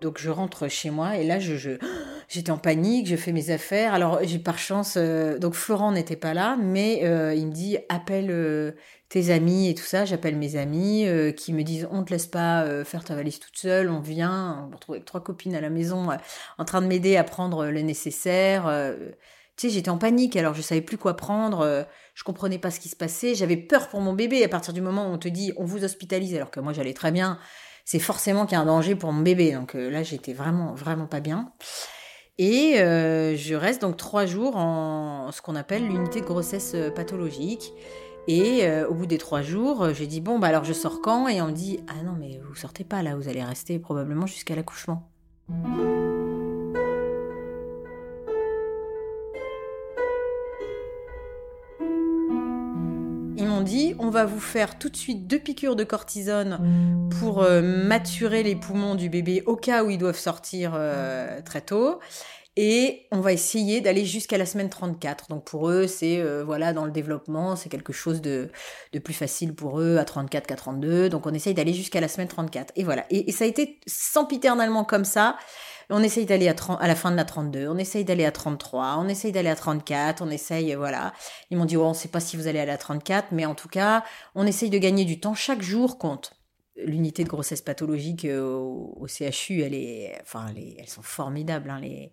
Donc 0.01 0.19
je 0.19 0.29
rentre 0.29 0.67
chez 0.67 0.89
moi 0.89 1.17
et 1.17 1.25
là 1.25 1.39
je, 1.39 1.77
j'étais 2.27 2.51
en 2.51 2.57
panique, 2.57 3.07
je 3.07 3.15
fais 3.15 3.31
mes 3.31 3.49
affaires. 3.49 3.93
Alors 3.93 4.19
j'ai 4.23 4.39
par 4.39 4.57
chance, 4.57 4.95
euh, 4.97 5.37
donc 5.39 5.53
Florent 5.53 5.91
n'était 5.91 6.15
pas 6.15 6.33
là, 6.33 6.57
mais 6.61 7.01
euh, 7.03 7.33
il 7.33 7.47
me 7.47 7.51
dit 7.51 7.77
appelle 7.89 8.29
euh, 8.29 8.71
tes 9.09 9.31
amis 9.31 9.69
et 9.69 9.75
tout 9.75 9.83
ça. 9.83 10.05
J'appelle 10.05 10.35
mes 10.35 10.57
amis 10.57 11.07
qui 11.37 11.53
me 11.53 11.63
disent 11.63 11.87
on 11.91 12.03
te 12.03 12.11
laisse 12.11 12.27
pas 12.27 12.83
faire 12.83 13.03
ta 13.03 13.15
valise 13.15 13.39
toute 13.39 13.57
seule, 13.57 13.89
on 13.89 13.99
vient, 13.99 14.65
on 14.67 14.69
se 14.69 14.75
retrouve 14.75 14.95
avec 14.95 15.05
trois 15.05 15.23
copines 15.23 15.55
à 15.55 15.61
la 15.61 15.69
maison 15.69 16.09
en 16.57 16.65
train 16.65 16.81
de 16.81 16.87
m'aider 16.87 17.15
à 17.15 17.23
prendre 17.23 17.65
le 17.65 17.81
nécessaire. 17.81 18.63
tu 19.55 19.67
sais, 19.67 19.73
j'étais 19.73 19.89
en 19.89 19.97
panique, 19.97 20.35
alors 20.35 20.53
je 20.53 20.61
savais 20.61 20.81
plus 20.81 20.97
quoi 20.97 21.15
prendre, 21.15 21.85
je 22.15 22.23
comprenais 22.23 22.57
pas 22.57 22.71
ce 22.71 22.79
qui 22.79 22.89
se 22.89 22.95
passait, 22.95 23.35
j'avais 23.35 23.57
peur 23.57 23.87
pour 23.89 24.01
mon 24.01 24.13
bébé 24.13 24.43
à 24.43 24.49
partir 24.49 24.73
du 24.73 24.81
moment 24.81 25.07
où 25.09 25.13
on 25.13 25.17
te 25.19 25.29
dit 25.29 25.53
on 25.55 25.65
vous 25.65 25.83
hospitalise 25.83 26.35
alors 26.35 26.51
que 26.51 26.59
moi 26.59 26.73
j'allais 26.73 26.93
très 26.93 27.11
bien 27.11 27.39
c'est 27.85 27.99
forcément 27.99 28.45
qu'il 28.45 28.57
y 28.57 28.59
a 28.59 28.61
un 28.61 28.65
danger 28.65 28.95
pour 28.95 29.13
mon 29.13 29.21
bébé. 29.21 29.53
Donc 29.53 29.75
là, 29.75 30.03
j'étais 30.03 30.33
vraiment, 30.33 30.73
vraiment 30.73 31.05
pas 31.05 31.21
bien. 31.21 31.53
Et 32.37 32.79
euh, 32.79 33.35
je 33.35 33.55
reste 33.55 33.81
donc 33.81 33.95
trois 33.97 34.25
jours 34.25 34.57
en 34.57 35.31
ce 35.31 35.41
qu'on 35.41 35.55
appelle 35.55 35.87
l'unité 35.87 36.19
de 36.19 36.25
grossesse 36.25 36.73
euh, 36.75 36.91
pathologique. 36.91 37.71
Et 38.27 38.65
euh, 38.65 38.87
au 38.87 38.93
bout 38.93 39.05
des 39.05 39.17
trois 39.17 39.41
jours, 39.41 39.93
j'ai 39.93 40.07
dit 40.07 40.19
bon 40.19 40.39
bah 40.39 40.47
alors 40.47 40.63
je 40.63 40.73
sors 40.73 40.99
quand? 41.01 41.27
Et 41.27 41.41
on 41.41 41.47
me 41.47 41.51
dit 41.51 41.79
ah 41.87 42.03
non 42.03 42.13
mais 42.19 42.41
vous 42.45 42.55
sortez 42.55 42.83
pas 42.83 43.03
là, 43.03 43.15
vous 43.15 43.29
allez 43.29 43.43
rester 43.43 43.79
probablement 43.79 44.25
jusqu'à 44.25 44.55
l'accouchement. 44.55 45.09
On 53.99 54.09
va 54.09 54.25
vous 54.25 54.39
faire 54.39 54.77
tout 54.77 54.89
de 54.89 54.95
suite 54.95 55.27
deux 55.27 55.39
piqûres 55.39 55.75
de 55.75 55.83
cortisone 55.83 57.09
pour 57.19 57.45
maturer 57.61 58.43
les 58.43 58.55
poumons 58.55 58.95
du 58.95 59.09
bébé 59.09 59.43
au 59.45 59.55
cas 59.55 59.83
où 59.83 59.89
ils 59.89 59.97
doivent 59.97 60.17
sortir 60.17 60.79
très 61.45 61.61
tôt. 61.61 61.99
Et 62.57 63.07
on 63.11 63.19
va 63.19 63.33
essayer 63.33 63.81
d'aller 63.81 64.05
jusqu'à 64.05 64.37
la 64.37 64.45
semaine 64.45 64.69
34. 64.69 65.27
Donc 65.27 65.43
pour 65.43 65.69
eux, 65.69 65.87
c'est 65.87 66.21
euh, 66.21 66.43
voilà 66.45 66.71
dans 66.71 66.85
le 66.85 66.91
développement, 66.91 67.57
c'est 67.57 67.67
quelque 67.67 67.91
chose 67.91 68.21
de, 68.21 68.49
de, 68.93 68.99
plus 68.99 69.13
facile 69.13 69.53
pour 69.53 69.81
eux 69.81 69.97
à 69.97 70.05
34 70.05 70.47
qu'à 70.47 70.55
32. 70.55 71.09
Donc 71.09 71.25
on 71.25 71.33
essaye 71.33 71.53
d'aller 71.53 71.73
jusqu'à 71.73 71.99
la 71.99 72.07
semaine 72.07 72.29
34. 72.29 72.71
Et 72.77 72.83
voilà. 72.85 73.05
Et, 73.09 73.29
ça 73.33 73.43
a 73.43 73.47
été 73.47 73.81
sempiternellement 73.87 74.85
comme 74.85 75.03
ça. 75.03 75.37
On 75.89 76.01
essaye 76.01 76.25
d'aller 76.25 76.47
à, 76.47 76.55
à 76.79 76.87
la 76.87 76.95
fin 76.95 77.11
de 77.11 77.17
la 77.17 77.25
32, 77.25 77.67
on 77.67 77.77
essaye 77.77 78.05
d'aller 78.05 78.25
à 78.25 78.31
33, 78.31 78.95
on 78.97 79.07
essaye 79.07 79.31
d'aller 79.31 79.49
à 79.49 79.55
34, 79.55 80.23
on 80.23 80.31
essaye, 80.31 80.73
voilà. 80.73 81.13
Ils 81.51 81.57
m'ont 81.57 81.65
dit, 81.65 81.77
oh, 81.77 81.83
on 81.83 81.89
ne 81.89 81.93
sait 81.93 82.07
pas 82.07 82.19
si 82.19 82.37
vous 82.37 82.47
allez 82.47 82.59
à 82.59 82.77
34, 82.77 83.27
mais 83.33 83.45
en 83.45 83.53
tout 83.53 83.67
cas, 83.67 84.03
on 84.33 84.47
essaye 84.47 84.71
de 84.71 84.79
gagner 84.79 85.05
du 85.05 85.19
temps. 85.19 85.35
Chaque 85.35 85.61
jour 85.61 85.99
compte. 85.99 86.33
l'unité 86.77 87.23
de 87.23 87.29
grossesse 87.29 87.61
pathologique 87.61 88.25
au, 88.25 89.05
CHU, 89.07 89.61
elle 89.61 89.75
est, 89.75 90.17
enfin, 90.21 90.47
elles 90.79 90.89
sont 90.89 91.03
formidables. 91.03 91.69
Hein, 91.69 91.81
les, 91.81 92.11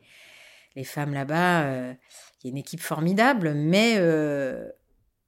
les 0.77 0.85
femmes 0.85 1.13
là-bas, 1.13 1.65
il 1.65 2.45
y 2.45 2.47
a 2.47 2.51
une 2.51 2.59
équipe 2.59 2.81
formidable, 2.81 3.55
mais 3.55 4.01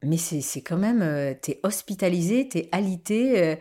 mais 0.03 0.17
c'est 0.17 0.63
quand 0.63 0.77
même, 0.77 1.37
t'es 1.41 1.61
hospitalisé, 1.63 2.49
t'es 2.49 2.69
alité 2.73 3.59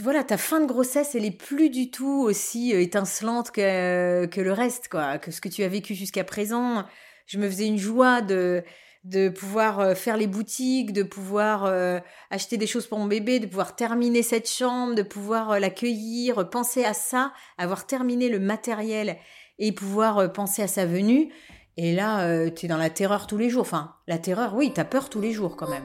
voilà, 0.00 0.24
ta 0.24 0.36
fin 0.36 0.60
de 0.60 0.66
grossesse, 0.66 1.14
elle 1.14 1.24
est 1.24 1.30
plus 1.30 1.70
du 1.70 1.90
tout 1.90 2.22
aussi 2.22 2.74
euh, 2.74 2.80
étincelante 2.80 3.50
que, 3.50 4.26
que 4.26 4.40
le 4.40 4.52
reste, 4.52 4.88
quoi, 4.88 5.18
que 5.18 5.30
ce 5.30 5.40
que 5.40 5.48
tu 5.48 5.62
as 5.62 5.68
vécu 5.68 5.94
jusqu'à 5.94 6.24
présent. 6.24 6.84
Je 7.26 7.38
me 7.38 7.48
faisais 7.48 7.66
une 7.66 7.78
joie 7.78 8.20
de, 8.20 8.64
de 9.04 9.28
pouvoir 9.28 9.80
euh, 9.80 9.94
faire 9.94 10.16
les 10.16 10.26
boutiques, 10.26 10.92
de 10.92 11.02
pouvoir 11.02 11.64
euh, 11.64 12.00
acheter 12.30 12.56
des 12.56 12.66
choses 12.66 12.86
pour 12.86 12.98
mon 12.98 13.06
bébé, 13.06 13.38
de 13.38 13.46
pouvoir 13.46 13.76
terminer 13.76 14.22
cette 14.22 14.50
chambre, 14.50 14.94
de 14.94 15.02
pouvoir 15.02 15.60
l'accueillir, 15.60 16.50
penser 16.50 16.84
à 16.84 16.94
ça, 16.94 17.32
avoir 17.56 17.86
terminé 17.86 18.28
le 18.28 18.40
matériel 18.40 19.16
et 19.58 19.72
pouvoir 19.72 20.32
penser 20.32 20.62
à 20.62 20.68
sa 20.68 20.86
venue. 20.86 21.32
Et 21.76 21.94
là, 21.94 22.50
tu 22.50 22.66
es 22.66 22.68
dans 22.68 22.76
la 22.76 22.90
terreur 22.90 23.26
tous 23.26 23.36
les 23.36 23.50
jours. 23.50 23.62
Enfin, 23.62 23.94
la 24.06 24.18
terreur, 24.18 24.54
oui, 24.54 24.72
tu 24.74 24.80
as 24.80 24.84
peur 24.84 25.10
tous 25.10 25.20
les 25.20 25.32
jours 25.32 25.56
quand 25.56 25.68
même. 25.68 25.84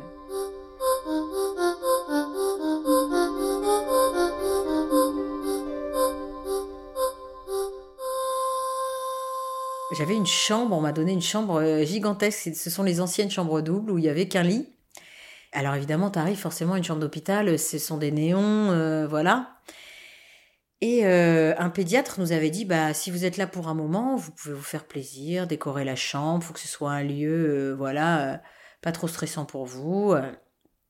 J'avais 10.02 10.16
une 10.16 10.26
chambre, 10.26 10.76
on 10.76 10.82
m'a 10.82 10.94
donné 10.94 11.12
une 11.12 11.22
chambre 11.22 11.62
euh, 11.62 11.84
gigantesque. 11.84 12.56
Ce 12.56 12.70
sont 12.70 12.82
les 12.82 13.02
anciennes 13.02 13.30
chambres 13.30 13.62
doubles 13.62 13.92
où 13.92 13.98
il 14.00 14.06
y 14.06 14.10
avait 14.10 14.28
qu'un 14.28 14.42
lit. 14.42 14.68
Alors 15.52 15.76
évidemment, 15.76 16.10
tu 16.10 16.18
arrives 16.18 16.40
forcément 16.40 16.74
à 16.74 16.78
une 16.78 16.84
chambre 16.84 17.02
d'hôpital, 17.02 17.60
ce 17.60 17.78
sont 17.78 17.98
des 17.98 18.12
néons, 18.12 18.72
euh, 18.72 19.06
voilà. 19.06 19.50
Et 20.82 21.06
euh, 21.06 21.54
un 21.58 21.70
pédiatre 21.70 22.20
nous 22.20 22.32
avait 22.32 22.50
dit, 22.50 22.66
bah 22.66 22.94
si 22.94 23.12
vous 23.12 23.24
êtes 23.24 23.38
là 23.38 23.48
pour 23.48 23.68
un 23.68 23.76
moment, 23.76 24.16
vous 24.16 24.32
pouvez 24.32 24.56
vous 24.56 24.64
faire 24.64 24.86
plaisir, 24.86 25.46
décorer 25.46 25.86
la 25.86 25.96
chambre, 25.96 26.44
faut 26.44 26.54
que 26.54 26.60
ce 26.60 26.68
soit 26.68 26.92
un 26.92 27.04
lieu, 27.04 27.74
voilà, 27.78 28.42
pas 28.82 28.92
trop 28.92 29.08
stressant 29.08 29.46
pour 29.46 29.66
vous. 29.66 30.16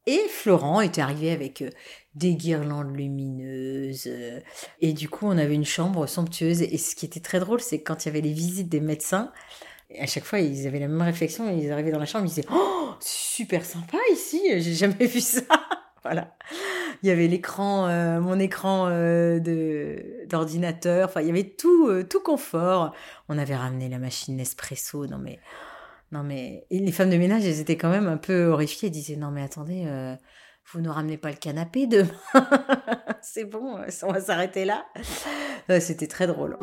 Et 0.08 0.20
Florent 0.30 0.82
était 0.82 1.02
arrivé 1.02 1.32
avec 1.32 1.62
euh, 1.62 1.70
des 2.16 2.34
guirlandes 2.36 2.96
lumineuses. 2.96 4.08
Euh, 4.08 4.40
et 4.80 4.94
du 4.94 5.10
coup, 5.10 5.28
on 5.28 5.38
avait 5.38 5.54
une 5.54 5.66
chambre 5.66 6.08
somptueuse. 6.08 6.64
Et 6.64 6.78
ce 6.78 6.96
qui 6.96 7.06
était 7.06 7.20
très 7.20 7.40
drôle, 7.40 7.62
c'est 7.62 7.80
que 7.80 7.84
quand 7.84 8.04
il 8.04 8.08
y 8.08 8.10
avait 8.10 8.22
les 8.22 8.34
visites 8.34 8.70
des 8.70 8.80
médecins, 8.82 9.32
à 10.00 10.08
chaque 10.08 10.24
fois, 10.24 10.40
ils 10.40 10.66
avaient 10.66 10.80
la 10.80 10.88
même 10.88 11.02
réflexion. 11.02 11.56
Ils 11.56 11.72
arrivaient 11.72 11.92
dans 11.92 12.00
la 12.00 12.08
chambre, 12.08 12.26
ils 12.26 12.30
disaient 12.30 12.48
Oh, 12.52 12.94
super 13.00 13.64
sympa 13.64 13.98
ici, 14.12 14.42
j'ai 14.60 14.74
jamais 14.74 14.96
vu 15.06 15.22
ça. 15.22 15.44
voilà. 16.04 16.36
Il 17.04 17.10
y 17.10 17.12
avait 17.12 17.28
l'écran, 17.28 17.88
euh, 17.88 18.20
mon 18.20 18.40
écran 18.40 18.90
de 18.90 20.26
d'ordinateur. 20.28 21.10
Enfin, 21.10 21.22
il 21.22 21.28
y 21.28 21.32
avait 21.32 21.56
tout, 21.58 22.04
tout 22.04 22.22
confort. 22.22 22.94
On 23.30 23.38
avait 23.38 23.56
ramené 23.56 23.90
la 23.90 24.00
machine 24.00 24.36
Nespresso. 24.38 25.08
Non 25.08 25.18
mais 25.18 25.40
non, 26.12 26.24
mais 26.24 26.66
les 26.70 26.92
femmes 26.92 27.10
de 27.10 27.18
ménage, 27.18 27.46
elles 27.46 27.62
étaient 27.62 27.78
quand 27.78 27.90
même 27.90 28.08
un 28.08 28.18
peu 28.18 28.48
horrifiées. 28.48 28.88
Elles 28.88 28.94
disaient 28.94 29.16
Non, 29.16 29.32
mais 29.32 29.44
attendez, 29.44 29.86
euh, 29.88 30.16
vous 30.72 30.82
ne 30.82 30.90
ramenez 30.90 31.18
pas 31.18 31.30
le 31.30 31.38
canapé 31.38 31.88
demain 31.88 32.10
C'est 33.22 33.46
bon, 33.46 33.78
euh, 33.78 33.88
on 34.04 34.12
va 34.12 34.20
s'arrêter 34.20 34.66
là. 34.66 34.86
C'était 35.80 36.08
très 36.08 36.28
drôle. 36.28 36.58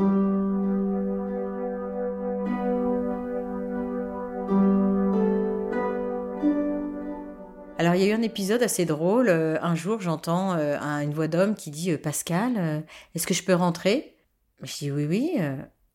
Il 7.99 8.05
y 8.05 8.07
a 8.07 8.11
eu 8.11 8.19
un 8.19 8.23
épisode 8.23 8.63
assez 8.63 8.85
drôle. 8.85 9.29
Euh, 9.29 9.59
un 9.61 9.75
jour, 9.75 10.01
j'entends 10.01 10.53
une 10.53 11.13
voix 11.13 11.29
d'homme 11.29 11.55
qui 11.55 11.71
dit 11.71 11.97
Pascal, 11.97 12.85
est-ce 13.15 13.27
que 13.27 13.35
je 13.35 13.43
peux 13.43 13.55
rentrer? 13.55 14.17
Je 14.63 14.77
dis 14.77 14.91
oui, 14.91 15.07
oui. 15.07 15.39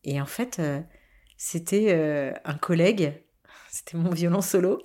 Et 0.03 0.21
en 0.21 0.25
fait, 0.25 0.61
c'était 1.37 2.33
un 2.45 2.55
collègue 2.55 3.13
c'était 3.73 3.97
mon 3.97 4.11
violon 4.11 4.41
solo. 4.41 4.81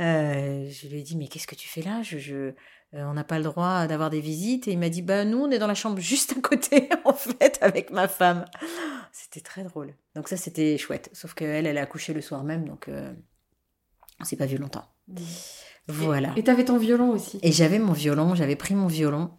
Euh, 0.00 0.68
je 0.70 0.88
lui 0.88 1.00
ai 1.00 1.02
dit, 1.02 1.16
mais 1.16 1.26
qu'est-ce 1.26 1.46
que 1.46 1.54
tu 1.54 1.68
fais 1.68 1.82
là? 1.82 2.02
Je, 2.02 2.18
euh, 2.28 2.52
On 2.92 3.14
n'a 3.14 3.24
pas 3.24 3.38
le 3.38 3.44
droit 3.44 3.86
d'avoir 3.86 4.10
des 4.10 4.20
visites. 4.20 4.68
Et 4.68 4.72
il 4.72 4.78
m'a 4.78 4.88
dit, 4.88 5.02
bah 5.02 5.24
nous, 5.24 5.38
on 5.38 5.50
est 5.50 5.58
dans 5.58 5.66
la 5.66 5.74
chambre 5.74 5.98
juste 5.98 6.34
à 6.36 6.40
côté, 6.40 6.88
en 7.04 7.12
fait, 7.12 7.58
avec 7.60 7.90
ma 7.90 8.06
femme. 8.08 8.44
C'était 9.12 9.40
très 9.40 9.64
drôle. 9.64 9.94
Donc 10.14 10.28
ça, 10.28 10.36
c'était 10.36 10.78
chouette. 10.78 11.10
Sauf 11.12 11.34
qu'elle, 11.34 11.66
elle 11.66 11.78
a 11.78 11.82
accouché 11.82 12.12
le 12.12 12.20
soir 12.20 12.44
même, 12.44 12.66
donc 12.66 12.88
euh, 12.88 13.12
on 14.20 14.24
s'est 14.24 14.36
pas 14.36 14.46
vu 14.46 14.58
longtemps. 14.58 14.86
Mmh. 15.08 15.16
Voilà. 15.88 16.30
Et 16.36 16.42
t'avais 16.42 16.64
ton 16.64 16.78
violon 16.78 17.10
aussi. 17.10 17.38
Et 17.42 17.52
j'avais 17.52 17.78
mon 17.78 17.92
violon, 17.92 18.34
j'avais 18.34 18.56
pris 18.56 18.74
mon 18.74 18.88
violon. 18.88 19.30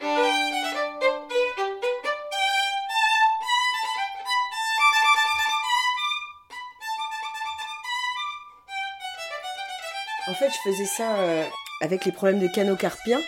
En 10.29 10.33
fait, 10.33 10.49
je 10.49 10.69
faisais 10.71 10.85
ça 10.85 11.17
euh, 11.19 11.43
avec 11.81 12.05
les 12.05 12.11
problèmes 12.11 12.39
de 12.39 12.47
canaux 12.47 12.75
carpiens. 12.75 13.21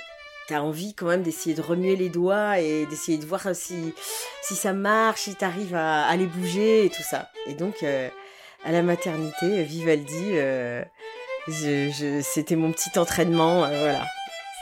T'as 0.48 0.62
envie 0.62 0.94
quand 0.94 1.08
même 1.08 1.22
d'essayer 1.24 1.56
de 1.56 1.62
remuer 1.62 1.96
les 1.96 2.10
doigts 2.10 2.60
et 2.60 2.86
d'essayer 2.86 3.18
de 3.18 3.26
voir 3.26 3.54
si, 3.54 3.94
si 4.42 4.56
ça 4.56 4.74
marche, 4.74 5.22
si 5.22 5.36
t'arrives 5.36 5.76
à, 5.76 6.06
à 6.06 6.16
les 6.16 6.26
bouger 6.26 6.86
et 6.86 6.90
tout 6.90 7.04
ça. 7.04 7.30
Et 7.48 7.54
donc, 7.54 7.84
euh, 7.84 8.10
à 8.66 8.72
la 8.72 8.82
maternité, 8.82 9.64
Vivaldi, 9.64 10.32
euh, 10.34 10.84
c'était 11.52 12.56
mon 12.56 12.72
petit 12.72 12.98
entraînement, 12.98 13.60
voilà. 13.60 14.06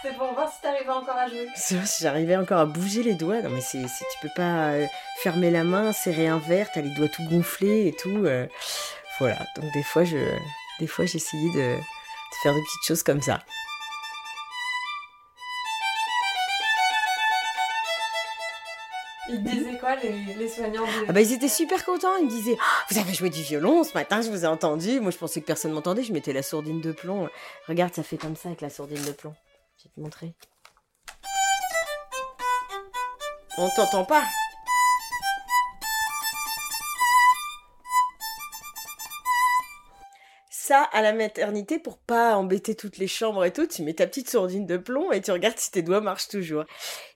C'était 0.01 0.15
pour 0.15 0.33
voir 0.33 0.51
si 0.51 0.61
t'arrivais 0.61 0.89
encore 0.89 1.17
à 1.17 1.27
jouer. 1.27 1.47
Si 1.55 1.75
j'arrivais 2.01 2.37
encore 2.37 2.59
à 2.59 2.65
bouger 2.65 3.03
les 3.03 3.15
doigts. 3.15 3.41
Non 3.41 3.49
mais 3.49 3.61
c'est, 3.61 3.81
tu 3.81 4.19
peux 4.21 4.33
pas 4.35 4.73
fermer 5.23 5.49
la 5.49 5.63
main, 5.63 5.91
serrer 5.91 6.27
un 6.27 6.37
verre, 6.37 6.69
t'as 6.73 6.81
les 6.81 6.93
doigts 6.95 7.09
tout 7.09 7.23
gonflés 7.23 7.87
et 7.87 7.93
tout. 7.93 8.25
voilà. 9.19 9.37
Donc 9.55 9.73
des 9.73 9.83
fois, 9.83 10.03
je, 10.03 10.17
des 10.79 10.87
fois, 10.87 11.05
j'essayais 11.05 11.51
de 11.53 11.77
de 12.31 12.35
faire 12.35 12.53
des 12.53 12.61
petites 12.61 12.83
choses 12.83 13.03
comme 13.03 13.21
ça. 13.21 13.39
Les, 20.03 20.49
soignants 20.49 20.85
ah 21.07 21.11
bah, 21.11 21.21
Ils 21.21 21.33
étaient 21.33 21.47
super 21.47 21.83
contents. 21.85 22.15
Ils 22.17 22.25
me 22.25 22.29
disaient 22.29 22.57
ah, 22.59 22.85
Vous 22.89 22.97
avez 22.99 23.13
joué 23.13 23.29
du 23.29 23.41
violon 23.41 23.83
ce 23.83 23.93
matin, 23.93 24.21
je 24.21 24.29
vous 24.29 24.43
ai 24.43 24.47
entendu. 24.47 24.99
Moi, 24.99 25.11
je 25.11 25.17
pensais 25.17 25.41
que 25.41 25.45
personne 25.45 25.71
m'entendait. 25.71 26.03
Je 26.03 26.13
mettais 26.13 26.33
la 26.33 26.43
sourdine 26.43 26.81
de 26.81 26.91
plomb. 26.91 27.29
Regarde, 27.67 27.93
ça 27.93 28.03
fait 28.03 28.17
comme 28.17 28.35
ça 28.35 28.49
avec 28.49 28.61
la 28.61 28.69
sourdine 28.69 29.03
de 29.03 29.11
plomb. 29.11 29.33
Je 29.77 29.85
vais 29.85 29.89
te 29.95 29.99
montrer. 29.99 30.33
On 33.57 33.69
t'entend 33.69 34.05
pas 34.05 34.23
ça 40.67 40.83
à 40.91 41.01
la 41.01 41.13
maternité 41.13 41.79
pour 41.79 41.97
pas 41.97 42.35
embêter 42.35 42.75
toutes 42.75 42.97
les 42.97 43.07
chambres 43.07 43.45
et 43.45 43.53
tout. 43.53 43.65
Tu 43.67 43.83
mets 43.83 43.93
ta 43.93 44.05
petite 44.05 44.29
sourdine 44.29 44.65
de 44.65 44.75
plomb 44.75 45.11
et 45.13 45.21
tu 45.21 45.31
regardes 45.31 45.57
si 45.57 45.71
tes 45.71 45.81
doigts 45.81 46.01
marchent 46.01 46.27
toujours. 46.27 46.65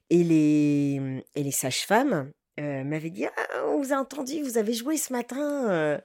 Et 0.10 0.24
les, 0.24 1.24
et 1.36 1.44
les 1.44 1.52
sages-femmes 1.52 2.32
euh, 2.62 2.84
m'avaient 2.84 3.10
dit 3.10 3.26
ah, 3.26 3.66
On 3.68 3.82
vous 3.82 3.94
a 3.94 3.98
entendu, 3.98 4.42
vous 4.44 4.58
avez 4.58 4.74
joué 4.74 4.98
ce 4.98 5.12
matin. 5.14 5.70
Euh. 5.70 5.98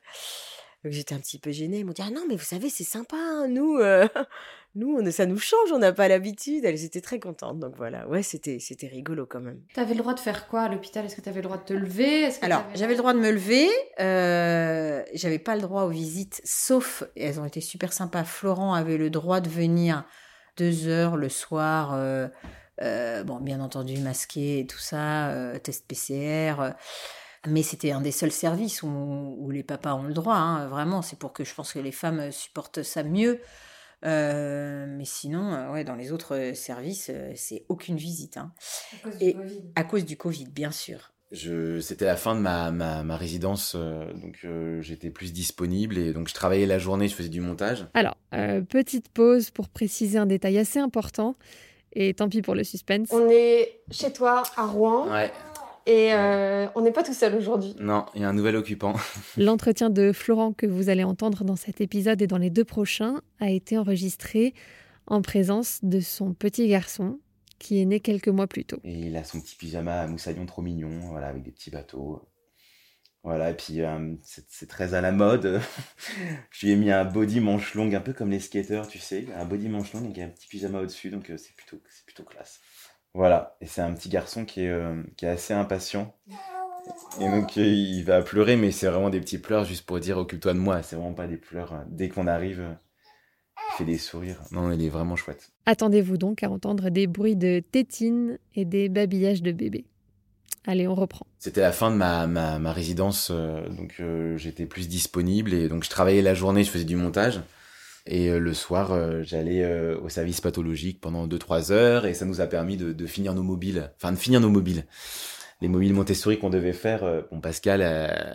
J'étais 0.91 1.15
un 1.15 1.19
petit 1.19 1.39
peu 1.39 1.51
gênée. 1.51 1.81
Ils 1.81 1.85
m'ont 1.85 1.93
dit 1.93 2.03
Ah 2.05 2.11
non, 2.11 2.23
mais 2.29 2.37
vous 2.37 2.45
savez, 2.45 2.71
c'est 2.71 2.85
sympa, 2.85 3.17
hein, 3.17 3.49
nous. 3.49 3.79
Euh, 3.79 4.07
nous, 4.75 5.11
ça 5.11 5.27
nous 5.27 5.39
change, 5.39 5.73
on 5.73 5.79
n'a 5.79 5.93
pas 5.93 6.09
l'habitude. 6.09 6.65
Elles 6.65 6.85
étaient 6.85 7.01
très 7.01 7.19
contentes. 7.19 7.59
Donc 7.59 7.75
voilà, 7.77 8.07
ouais, 8.09 8.23
c'était, 8.23 8.59
c'était 8.61 8.87
rigolo 8.87 9.27
quand 9.27 9.41
même. 9.41 9.61
Tu 9.75 9.81
avais 9.81 9.95
le 9.95 10.01
droit 10.01 10.15
de 10.15 10.21
faire 10.21 10.49
quoi 10.49 10.63
à 10.63 10.69
l'hôpital? 10.69 11.05
Est-ce 11.05 11.17
que 11.17 11.23
tu 11.23 11.29
avais 11.29 11.41
le 11.41 11.49
droit 11.49 11.59
de 11.59 11.65
te 11.65 11.73
lever? 11.73 12.29
Alors, 12.43 12.65
j'avais 12.75 12.93
le 12.93 12.99
droit 12.99 13.15
de 13.15 13.21
me 13.21 13.31
lever. 13.31 13.69
Euh, 14.01 15.03
j'avais 15.15 15.39
pas 15.39 15.57
le 15.57 15.63
droit 15.63 15.83
aux 15.85 15.91
visites, 15.91 16.41
sauf, 16.45 17.05
elles 17.17 17.41
ont 17.41 17.45
été 17.45 17.61
super 17.61 17.93
sympas. 17.93 18.25
Florent 18.25 18.75
avait 18.75 18.99
le 18.99 19.11
droit 19.11 19.41
de 19.41 19.49
venir 19.49 20.05
deux 20.57 20.89
heures 20.89 21.17
le 21.17 21.29
soir. 21.29 21.95
Euh, 22.83 23.21
euh, 23.21 23.25
bon, 23.25 23.41
bien 23.41 23.61
entendu, 23.61 23.99
masqué 23.99 24.61
et 24.61 24.67
tout 24.67 24.79
ça, 24.79 25.33
test 25.63 25.87
PCR. 25.87 26.75
mais 27.47 27.63
c'était 27.63 27.93
un 27.93 28.01
des 28.01 28.13
seuls 28.13 28.33
services 28.33 28.83
où, 28.83 29.51
les 29.51 29.63
papas 29.63 29.95
ont 29.95 30.03
le 30.03 30.15
droit, 30.15 30.37
hein, 30.37 30.67
vraiment. 30.69 31.03
C'est 31.03 31.19
pour 31.19 31.33
que 31.33 31.45
je 31.45 31.55
pense 31.55 31.73
que 31.73 31.79
les 31.79 31.93
femmes 31.93 32.31
supportent 32.33 32.83
ça 32.83 33.03
mieux. 33.03 33.41
Euh, 34.05 34.87
mais 34.89 35.05
sinon, 35.05 35.53
euh, 35.53 35.73
ouais, 35.73 35.85
dans 35.85 35.95
les 35.95 36.13
autres 36.13 36.53
services, 36.55 37.11
euh, 37.13 37.33
c'est 37.35 37.65
aucune 37.69 37.97
visite. 37.97 38.37
Hein. 38.37 38.53
À 38.93 38.99
cause 39.03 39.19
du 39.19 39.33
Covid. 39.33 39.63
À 39.75 39.85
cause 39.85 40.05
du 40.05 40.17
Covid, 40.17 40.47
bien 40.47 40.71
sûr. 40.71 41.13
C'était 41.33 42.05
la 42.05 42.15
fin 42.15 42.37
de 42.37 42.41
ma, 42.41 42.71
ma, 42.71 43.03
ma 43.03 43.17
résidence, 43.17 43.75
donc 43.75 44.47
j'étais 44.81 45.11
plus 45.11 45.33
disponible 45.33 45.99
et 45.99 46.13
donc 46.13 46.29
je 46.29 46.35
travaillais 46.35 46.67
la 46.67 46.79
journée, 46.79 47.09
je 47.09 47.17
faisais 47.17 47.29
du 47.29 47.41
montage. 47.41 47.89
Alors, 47.95 48.17
petite 48.69 49.09
pause 49.09 49.51
pour 49.51 49.69
préciser 49.69 50.19
un 50.19 50.27
détail 50.27 50.57
assez 50.57 50.79
important. 50.79 51.35
Et 51.93 52.15
tant 52.15 52.29
pis 52.29 52.43
pour 52.43 52.55
le 52.55 52.65
suspense. 52.65 53.09
On 53.11 53.29
est 53.31 53.81
chez 53.91 54.13
toi 54.13 54.43
à 54.57 54.67
Rouen. 54.67 55.11
Ouais. 55.11 55.31
Et 55.87 56.13
euh, 56.13 56.67
on 56.75 56.81
n'est 56.81 56.91
pas 56.91 57.05
tout 57.05 57.15
seul 57.15 57.37
aujourd'hui. 57.37 57.77
Non, 57.79 58.07
il 58.15 58.23
y 58.23 58.25
a 58.25 58.29
un 58.29 58.33
nouvel 58.33 58.57
occupant. 58.57 58.95
L'entretien 59.37 59.89
de 59.89 60.13
Florent 60.13 60.53
que 60.53 60.67
vous 60.67 60.89
allez 60.89 61.05
entendre 61.05 61.45
dans 61.45 61.55
cet 61.55 61.81
épisode 61.81 62.21
et 62.21 62.27
dans 62.27 62.39
les 62.39 62.51
deux 62.51 62.65
prochains 62.65 63.21
a 63.39 63.51
été 63.51 63.79
enregistré 63.79 64.53
en 65.07 65.23
présence 65.23 65.79
de 65.85 66.01
son 66.01 66.35
petit 66.35 66.67
garçon 66.67 67.21
qui 67.61 67.81
est 67.81 67.85
né 67.85 68.01
quelques 68.01 68.29
mois 68.29 68.49
plus 68.49 68.65
tôt. 68.65 68.79
Et 68.83 69.07
il 69.07 69.17
a 69.17 69.23
son 69.23 69.41
petit 69.41 69.55
pyjama 69.55 70.01
à 70.01 70.07
moussaillon 70.09 70.45
trop 70.45 70.61
mignon, 70.61 70.91
voilà, 71.11 71.29
avec 71.29 71.45
des 71.45 71.53
petits 71.53 71.71
bateaux. 71.71 72.21
Voilà, 73.27 73.51
et 73.51 73.55
puis 73.55 73.83
euh, 73.83 74.15
c'est 74.23 74.69
très 74.69 74.95
à 74.95 75.01
la 75.01 75.11
mode. 75.11 75.61
je 76.53 76.65
lui 76.65 76.73
ai 76.73 76.77
mis 76.77 76.93
un 76.93 77.05
body 77.05 77.41
manche 77.41 77.75
longue, 77.75 77.93
un 77.93 78.01
peu 78.01 78.13
comme 78.13 78.31
les 78.31 78.39
skaters, 78.39 78.87
tu 78.87 79.01
sais, 79.01 79.27
un 79.35 79.45
body 79.45 79.69
manche 79.69 79.93
longue 79.95 80.05
avec 80.05 80.19
un 80.21 80.29
petit 80.29 80.47
pyjama 80.47 80.79
au-dessus, 80.79 81.11
donc 81.11 81.29
euh, 81.29 81.37
c'est 81.37 81.57
plutôt, 81.57 81.83
plutôt 82.07 82.23
classe. 82.23 82.61
Voilà, 83.15 83.57
et 83.61 83.67
c'est 83.67 83.81
un 83.81 83.93
petit 83.95 84.11
garçon 84.11 84.45
qui 84.45 84.61
est, 84.61 84.69
euh, 84.69 85.03
qui 85.17 85.25
est 85.25 85.31
assez 85.31 85.53
impatient. 85.53 86.15
Et 87.21 87.29
donc 87.29 87.57
il 87.57 88.03
va 88.05 88.23
pleurer, 88.23 88.55
mais 88.55 88.71
c'est 88.71 88.87
vraiment 88.87 89.11
des 89.11 89.19
petits 89.19 89.39
pleurs 89.39 89.65
juste 89.65 89.87
pour 89.87 89.99
dire 89.99 90.19
occupe-toi 90.19 90.55
de 90.55 90.61
moi. 90.61 90.81
C'est 90.85 90.95
vraiment 90.95 91.13
pas 91.13 91.27
des 91.27 91.37
pleurs. 91.37 91.83
Dès 91.89 92.09
qu'on 92.09 92.29
arrive, 92.29 92.79
il 93.59 93.77
fait 93.79 93.85
des 93.85 93.99
sourires. 93.99 94.41
Non, 94.53 94.71
il 94.71 94.85
est 94.85 94.89
vraiment 94.89 95.17
chouette. 95.17 95.51
Attendez-vous 95.65 96.17
donc 96.17 96.45
à 96.45 96.49
entendre 96.49 96.91
des 96.91 97.09
bruits 97.09 97.35
de 97.35 97.59
tétines 97.59 98.39
et 98.55 98.65
des 98.65 98.89
babillages 98.89 99.43
de 99.43 99.51
bébés. 99.51 99.85
Allez, 100.67 100.89
on 100.89 100.95
reprend. 100.95 101.27
C'était 101.39 101.61
la 101.61 101.73
fin 101.73 101.93
de 101.93 101.97
ma, 101.97 102.27
ma, 102.27 102.59
ma 102.59 102.73
résidence, 102.73 103.31
euh, 103.33 103.69
donc 103.69 103.95
euh, 104.01 104.37
j'étais 104.37 104.67
plus 104.67 104.89
disponible 104.89 105.55
et 105.55 105.69
donc 105.69 105.85
je 105.85 105.91
travaillais 105.91 106.23
la 106.23 106.35
journée, 106.35 106.65
je 106.65 106.71
faisais 106.71 106.85
du 106.85 106.97
montage. 106.97 107.41
Et 108.05 108.31
euh, 108.31 108.39
le 108.39 108.53
soir, 108.53 109.23
j'allais 109.23 109.65
au 109.95 110.09
service 110.09 110.41
pathologique 110.41 111.01
pendant 111.01 111.29
2-3 111.29 111.73
heures 111.73 112.07
et 112.07 112.15
ça 112.15 112.25
nous 112.25 112.41
a 112.41 112.47
permis 112.47 112.77
de, 112.77 112.93
de, 112.93 113.07
finir 113.07 113.35
nos 113.35 113.45
mobiles, 113.45 113.91
enfin 113.97 114.13
de 114.13 114.19
finir 114.19 114.41
nos 114.41 114.51
mobiles. 114.51 114.87
Les 115.61 115.69
mobiles 115.69 115.95
Montessori 115.95 116.39
qu'on 116.39 116.51
devait 116.51 116.73
faire, 116.73 117.25
bon 117.31 117.41
Pascal 117.41 117.81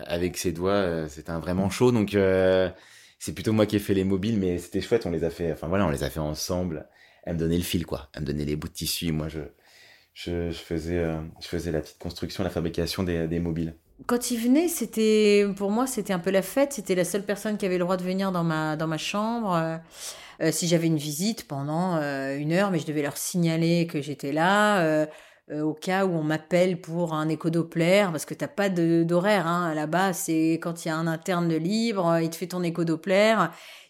avec 0.07 0.37
ses 0.37 0.51
doigts, 0.51 1.07
c'était 1.07 1.29
un 1.29 1.39
vraiment 1.39 1.69
chaud, 1.69 1.91
donc 1.91 2.17
c'est 3.19 3.33
plutôt 3.33 3.53
moi 3.53 3.65
qui 3.67 3.75
ai 3.75 3.79
fait 3.79 3.93
les 3.93 4.03
mobiles, 4.03 4.39
mais 4.39 4.57
c'était 4.57 4.81
chouette, 4.81 5.05
on 5.05 5.11
les 5.11 5.23
a 5.23 5.29
fait, 5.29 5.51
enfin 5.51 5.67
voilà, 5.67 5.85
on 5.85 5.91
les 5.91 6.03
a 6.03 6.09
fait 6.09 6.19
ensemble. 6.19 6.87
Elle 7.23 7.35
me 7.35 7.39
donnait 7.39 7.57
le 7.57 7.63
fil, 7.63 7.85
quoi. 7.85 8.09
Elle 8.13 8.23
me 8.23 8.25
donnait 8.25 8.45
les 8.45 8.55
bouts 8.55 8.67
de 8.67 8.73
tissu, 8.73 9.11
moi 9.11 9.27
je, 9.27 9.41
je, 10.13 10.51
faisais, 10.51 10.97
euh, 10.97 11.17
je 11.39 11.47
faisais 11.47 11.71
la 11.71 11.81
petite 11.81 11.99
construction, 11.99 12.43
la 12.43 12.49
fabrication 12.49 13.03
des, 13.03 13.27
des 13.27 13.39
mobiles. 13.39 13.75
Quand 14.07 14.31
il 14.31 14.39
venait, 14.39 14.67
c'était 14.67 15.45
pour 15.55 15.69
moi 15.69 15.85
c'était 15.85 16.13
un 16.13 16.19
peu 16.19 16.31
la 16.31 16.41
fête. 16.41 16.73
C'était 16.73 16.95
la 16.95 17.05
seule 17.05 17.23
personne 17.23 17.57
qui 17.57 17.65
avait 17.65 17.77
le 17.77 17.83
droit 17.83 17.97
de 17.97 18.03
venir 18.03 18.31
dans 18.31 18.43
ma 18.43 18.75
dans 18.75 18.87
ma 18.87 18.97
chambre. 18.97 19.79
Euh, 20.41 20.51
si 20.51 20.67
j'avais 20.67 20.87
une 20.87 20.97
visite 20.97 21.47
pendant 21.47 21.97
euh, 21.97 22.35
une 22.35 22.51
heure, 22.51 22.71
mais 22.71 22.79
je 22.79 22.87
devais 22.87 23.03
leur 23.03 23.15
signaler 23.15 23.85
que 23.85 24.01
j'étais 24.01 24.31
là. 24.31 25.07
au 25.51 25.73
cas 25.73 26.05
où 26.05 26.13
on 26.13 26.23
m'appelle 26.23 26.79
pour 26.79 27.13
un 27.13 27.27
écho-doppler, 27.27 28.07
parce 28.11 28.25
que 28.25 28.33
t'as 28.33 28.47
pas 28.47 28.69
d'horaire 28.69 29.47
hein. 29.47 29.73
là-bas, 29.75 30.13
c'est 30.13 30.53
quand 30.53 30.85
il 30.85 30.87
y 30.87 30.91
a 30.91 30.95
un 30.95 31.07
interne 31.07 31.53
libre, 31.53 32.19
il 32.21 32.29
te 32.29 32.37
fait 32.37 32.47
ton 32.47 32.63
écho-doppler, 32.63 33.35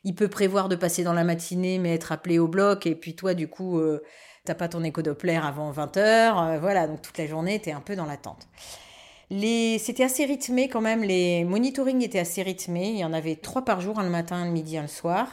il 0.03 0.15
peut 0.15 0.27
prévoir 0.27 0.69
de 0.69 0.75
passer 0.75 1.03
dans 1.03 1.13
la 1.13 1.23
matinée 1.23 1.77
mais 1.77 1.93
être 1.93 2.11
appelé 2.11 2.39
au 2.39 2.47
bloc, 2.47 2.87
et 2.87 2.95
puis 2.95 3.15
toi 3.15 3.35
du 3.35 3.47
coup 3.47 3.79
t'as 4.43 4.55
pas 4.55 4.67
ton 4.67 4.83
écho 4.83 5.01
Doppler 5.01 5.35
avant 5.35 5.71
20h, 5.71 5.97
euh, 5.97 6.59
voilà, 6.59 6.87
donc 6.87 7.01
toute 7.01 7.17
la 7.17 7.27
journée, 7.27 7.59
t'es 7.59 7.71
un 7.71 7.81
peu 7.81 7.95
dans 7.95 8.05
l'attente. 8.05 8.47
Les... 9.29 9.77
C'était 9.77 10.03
assez 10.03 10.25
rythmé 10.25 10.67
quand 10.67 10.81
même, 10.81 11.03
les 11.03 11.43
monitoring 11.43 12.01
étaient 12.03 12.19
assez 12.19 12.41
rythmés, 12.41 12.89
il 12.89 12.97
y 12.97 13.05
en 13.05 13.13
avait 13.13 13.35
trois 13.35 13.63
par 13.63 13.81
jour, 13.81 13.99
un 13.99 14.03
le 14.03 14.09
matin, 14.09 14.43
le 14.45 14.51
midi, 14.51 14.77
un 14.77 14.83
le 14.83 14.87
soir. 14.87 15.27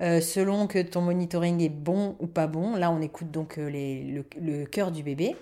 Euh, 0.00 0.20
selon 0.20 0.66
que 0.66 0.80
ton 0.80 1.00
monitoring 1.00 1.60
est 1.60 1.68
bon 1.68 2.16
ou 2.18 2.26
pas 2.26 2.48
bon, 2.48 2.74
là 2.74 2.90
on 2.90 3.00
écoute 3.00 3.30
donc 3.30 3.58
euh, 3.58 3.70
le 3.70 4.64
cœur 4.64 4.90
du 4.90 5.02
bébé. 5.02 5.36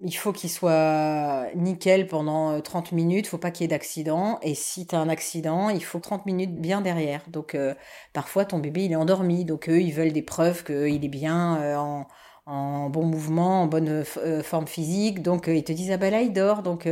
Il 0.00 0.12
faut 0.12 0.32
qu'il 0.32 0.50
soit 0.50 1.46
nickel 1.54 2.08
pendant 2.08 2.60
30 2.60 2.92
euh, 2.92 2.96
minutes, 2.96 3.26
faut 3.28 3.38
pas 3.38 3.50
qu'il 3.50 3.62
y 3.62 3.66
ait 3.66 3.68
d'accident. 3.68 4.38
Et 4.42 4.54
si 4.54 4.86
tu 4.86 4.94
as 4.94 4.98
un 4.98 5.08
accident, 5.08 5.70
il 5.70 5.84
faut 5.84 6.00
30 6.00 6.26
minutes 6.26 6.60
bien 6.60 6.80
derrière. 6.80 7.22
Donc 7.28 7.54
euh, 7.54 7.74
parfois 8.12 8.44
ton 8.44 8.58
bébé 8.58 8.84
il 8.84 8.92
est 8.92 8.96
endormi, 8.96 9.44
donc 9.44 9.68
eux 9.68 9.80
ils 9.80 9.92
veulent 9.92 10.12
des 10.12 10.22
preuves 10.22 10.64
qu'il 10.64 11.04
est 11.04 11.08
bien 11.08 11.58
euh, 11.62 11.76
en, 11.76 12.08
en, 12.46 12.90
bon 12.90 13.06
mouvement, 13.06 13.62
en 13.62 13.66
bonne 13.66 14.04
forme 14.42 14.66
physique. 14.66 15.22
Donc 15.22 15.46
ils 15.46 15.64
te 15.64 15.72
disent 15.72 15.92
ah 15.92 15.96
ben 15.96 16.10
là 16.10 16.22
il 16.22 16.32
dort. 16.32 16.62
Donc 16.62 16.88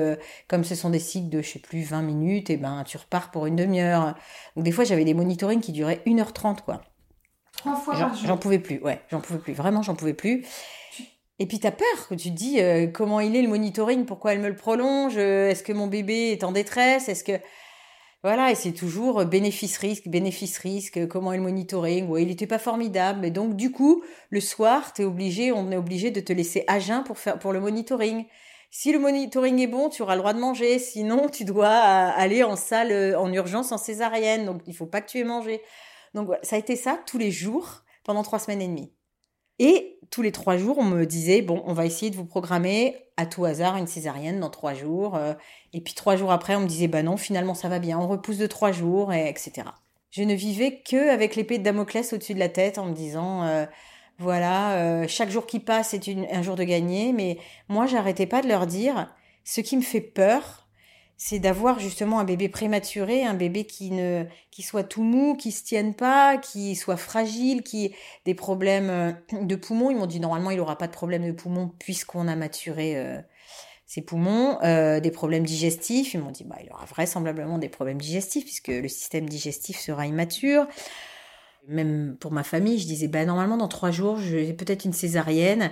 comme 0.49 0.62
ce 0.62 0.76
sont 0.76 0.90
des 0.90 1.00
cycles 1.00 1.28
de 1.28 1.42
je 1.42 1.50
sais 1.50 1.59
plus 1.59 1.82
20 1.82 2.02
minutes, 2.02 2.50
et 2.50 2.56
ben 2.56 2.85
tu 2.87 2.97
repars 2.99 3.32
pour 3.32 3.47
une 3.47 3.56
demi-heure. 3.56 4.14
Donc 4.54 4.64
des 4.64 4.73
fois 4.73 4.84
j'avais 4.84 5.04
des 5.04 5.15
monitorings 5.15 5.60
qui 5.60 5.73
duraient 5.73 6.02
1h30 6.06 6.62
quoi. 6.62 6.82
Trois 7.56 7.76
fois 7.76 7.95
J'en 8.25 8.38
pouvais 8.38 8.58
plus, 8.58 8.80
ouais, 8.80 9.02
j'en 9.10 9.21
pouvais 9.21 9.38
plus, 9.38 9.52
vraiment 9.52 9.82
j'en 9.82 9.95
pouvais 9.95 10.15
plus. 10.15 10.47
Et 11.43 11.47
puis 11.47 11.59
t'as 11.59 11.73
peur, 11.73 12.07
que 12.09 12.15
tu 12.15 12.31
te 12.31 12.37
dis 12.37 12.61
euh, 12.61 12.87
comment 12.87 13.19
il 13.19 13.35
est 13.35 13.43
le 13.43 13.49
monitoring, 13.49 14.05
pourquoi 14.05 14.33
elle 14.33 14.39
me 14.39 14.49
le 14.49 14.55
prolonge, 14.55 15.15
euh, 15.17 15.50
est-ce 15.50 15.65
que 15.65 15.73
mon 15.73 15.89
bébé 15.89 16.31
est 16.31 16.45
en 16.45 16.52
détresse, 16.52 17.09
est-ce 17.09 17.25
que 17.25 17.33
voilà, 18.23 18.52
et 18.52 18.55
c'est 18.55 18.71
toujours 18.71 19.25
bénéfice-risque, 19.25 20.07
bénéfice-risque, 20.07 21.09
comment 21.09 21.33
est 21.33 21.39
le 21.39 21.43
monitoring, 21.43 22.07
ouais, 22.07 22.23
il 22.23 22.28
n'était 22.28 22.47
pas 22.47 22.61
formidable, 22.61 23.26
et 23.26 23.33
donc 23.33 23.57
du 23.57 23.73
coup, 23.73 24.05
le 24.31 24.39
soir, 24.39 24.93
t'es 24.93 25.02
obligé, 25.02 25.50
on 25.50 25.73
est 25.73 25.76
obligé 25.76 26.13
de 26.13 26.21
te 26.21 26.33
laisser 26.33 26.63
à 26.69 26.78
jeun 26.78 27.02
pour 27.02 27.19
faire 27.19 27.41
pour 27.41 27.52
le 27.52 27.59
monitoring. 27.59 28.26
Si 28.71 28.93
le 28.93 29.00
monitoring 29.00 29.59
est 29.59 29.67
bon, 29.67 29.89
tu 29.89 30.02
auras 30.02 30.15
le 30.15 30.21
droit 30.21 30.35
de 30.35 30.39
manger, 30.39 30.78
sinon 30.78 31.28
tu 31.28 31.45
dois 31.45 31.71
aller 31.71 32.45
en 32.45 32.55
salle 32.55 33.17
en 33.17 33.33
urgence 33.33 33.73
en 33.73 33.78
césarienne, 33.78 34.47
donc 34.47 34.63
il 34.69 34.76
faut 34.76 34.87
pas 34.87 35.00
que 35.00 35.11
tu 35.11 35.19
aies 35.19 35.25
mangé. 35.25 35.61
Donc 36.15 36.31
ça 36.45 36.55
a 36.55 36.59
été 36.61 36.76
ça 36.76 37.00
tous 37.05 37.19
les 37.19 37.33
jours 37.33 37.83
pendant 38.05 38.23
trois 38.23 38.39
semaines 38.39 38.63
et 38.63 38.69
demie. 38.69 38.93
Et 39.58 39.99
tous 40.10 40.23
les 40.23 40.32
trois 40.32 40.56
jours, 40.56 40.78
on 40.78 40.84
me 40.84 41.04
disait, 41.06 41.43
bon, 41.43 41.62
on 41.67 41.73
va 41.73 41.86
essayer 41.86 42.10
de 42.10 42.17
vous 42.17 42.25
programmer 42.26 42.97
à 43.17 43.26
tout 43.26 43.45
hasard 43.45 43.76
une 43.76 43.86
césarienne 43.86 44.41
dans 44.41 44.50
trois 44.50 44.75
jours. 44.75 45.17
Euh, 45.17 45.34
et 45.73 45.80
puis 45.80 45.95
trois 45.95 46.17
jours 46.17 46.32
après, 46.32 46.54
on 46.54 46.60
me 46.60 46.67
disait, 46.67 46.88
bah 46.88 47.02
non, 47.02 47.17
finalement, 47.17 47.54
ça 47.54 47.69
va 47.69 47.78
bien, 47.78 47.99
on 47.99 48.08
repousse 48.08 48.38
de 48.38 48.47
trois 48.47 48.73
jours, 48.73 49.12
et 49.12 49.28
etc. 49.28 49.69
Je 50.10 50.23
ne 50.23 50.34
vivais 50.34 50.82
que 50.82 51.10
avec 51.10 51.36
l'épée 51.36 51.58
de 51.58 51.62
Damoclès 51.62 52.12
au-dessus 52.12 52.34
de 52.34 52.38
la 52.38 52.50
tête 52.50 52.78
en 52.78 52.86
me 52.86 52.95
disant, 52.95 53.45
euh, 53.45 53.65
voilà, 54.19 54.75
euh, 54.76 55.06
chaque 55.08 55.30
jour 55.30 55.47
qui 55.47 55.58
passe 55.58 55.95
est 55.95 56.06
un 56.30 56.43
jour 56.43 56.56
de 56.56 56.65
gagner. 56.65 57.12
Mais 57.12 57.38
moi, 57.69 57.86
j'arrêtais 57.86 58.26
pas 58.26 58.43
de 58.43 58.49
leur 58.49 58.67
dire, 58.67 59.15
ce 59.45 59.60
qui 59.60 59.76
me 59.76 59.82
fait 59.82 60.00
peur, 60.00 60.62
c'est 61.25 61.39
d'avoir 61.39 61.78
justement 61.78 62.19
un 62.19 62.25
bébé 62.25 62.49
prématuré, 62.49 63.23
un 63.23 63.35
bébé 63.35 63.65
qui 63.65 63.93
ne 63.93 64.25
qui 64.50 64.63
soit 64.63 64.82
tout 64.82 65.04
mou, 65.04 65.37
qui 65.37 65.52
se 65.52 65.63
tienne 65.63 65.95
pas, 65.95 66.37
qui 66.37 66.75
soit 66.75 66.97
fragile, 66.97 67.63
qui 67.63 67.95
des 68.25 68.35
problèmes 68.35 68.91
euh, 68.91 69.13
de 69.41 69.54
poumons. 69.54 69.91
Ils 69.93 69.97
m'ont 69.97 70.06
dit 70.06 70.19
normalement 70.19 70.50
il 70.50 70.58
aura 70.58 70.76
pas 70.76 70.89
de 70.89 70.93
problème 70.93 71.25
de 71.25 71.30
poumons 71.30 71.71
puisqu'on 71.78 72.26
a 72.26 72.35
maturé 72.35 72.97
euh, 72.97 73.21
ses 73.87 74.02
poumons, 74.02 74.58
euh, 74.65 74.99
des 74.99 75.13
problèmes 75.13 75.45
digestifs. 75.45 76.15
Ils 76.15 76.21
m'ont 76.21 76.32
dit 76.32 76.43
bah 76.43 76.56
il 76.61 76.73
aura 76.73 76.87
vraisemblablement 76.87 77.58
des 77.58 77.69
problèmes 77.69 78.00
digestifs 78.00 78.45
puisque 78.45 78.67
le 78.67 78.89
système 78.89 79.28
digestif 79.28 79.78
sera 79.78 80.08
immature. 80.08 80.67
Même 81.69 82.17
pour 82.19 82.32
ma 82.32 82.43
famille, 82.43 82.80
je 82.80 82.87
disais 82.87 83.06
bah 83.06 83.25
normalement 83.25 83.58
dans 83.58 83.69
trois 83.69 83.93
jours 83.93 84.19
j'ai 84.19 84.52
peut-être 84.54 84.85
une 84.85 84.93
césarienne. 84.93 85.71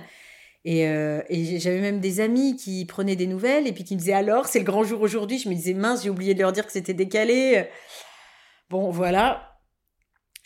Euh, 0.67 1.21
et, 1.29 1.59
j'avais 1.59 1.81
même 1.81 1.99
des 1.99 2.19
amis 2.19 2.55
qui 2.55 2.85
prenaient 2.85 3.15
des 3.15 3.27
nouvelles 3.27 3.67
et 3.67 3.71
puis 3.71 3.83
qui 3.83 3.95
me 3.95 3.99
disaient 3.99 4.13
alors, 4.13 4.45
c'est 4.45 4.59
le 4.59 4.65
grand 4.65 4.83
jour 4.83 5.01
aujourd'hui? 5.01 5.39
Je 5.39 5.49
me 5.49 5.55
disais 5.55 5.73
mince, 5.73 6.03
j'ai 6.03 6.09
oublié 6.09 6.33
de 6.33 6.39
leur 6.39 6.51
dire 6.51 6.65
que 6.65 6.71
c'était 6.71 6.93
décalé. 6.93 7.67
Bon, 8.69 8.91
voilà. 8.91 9.57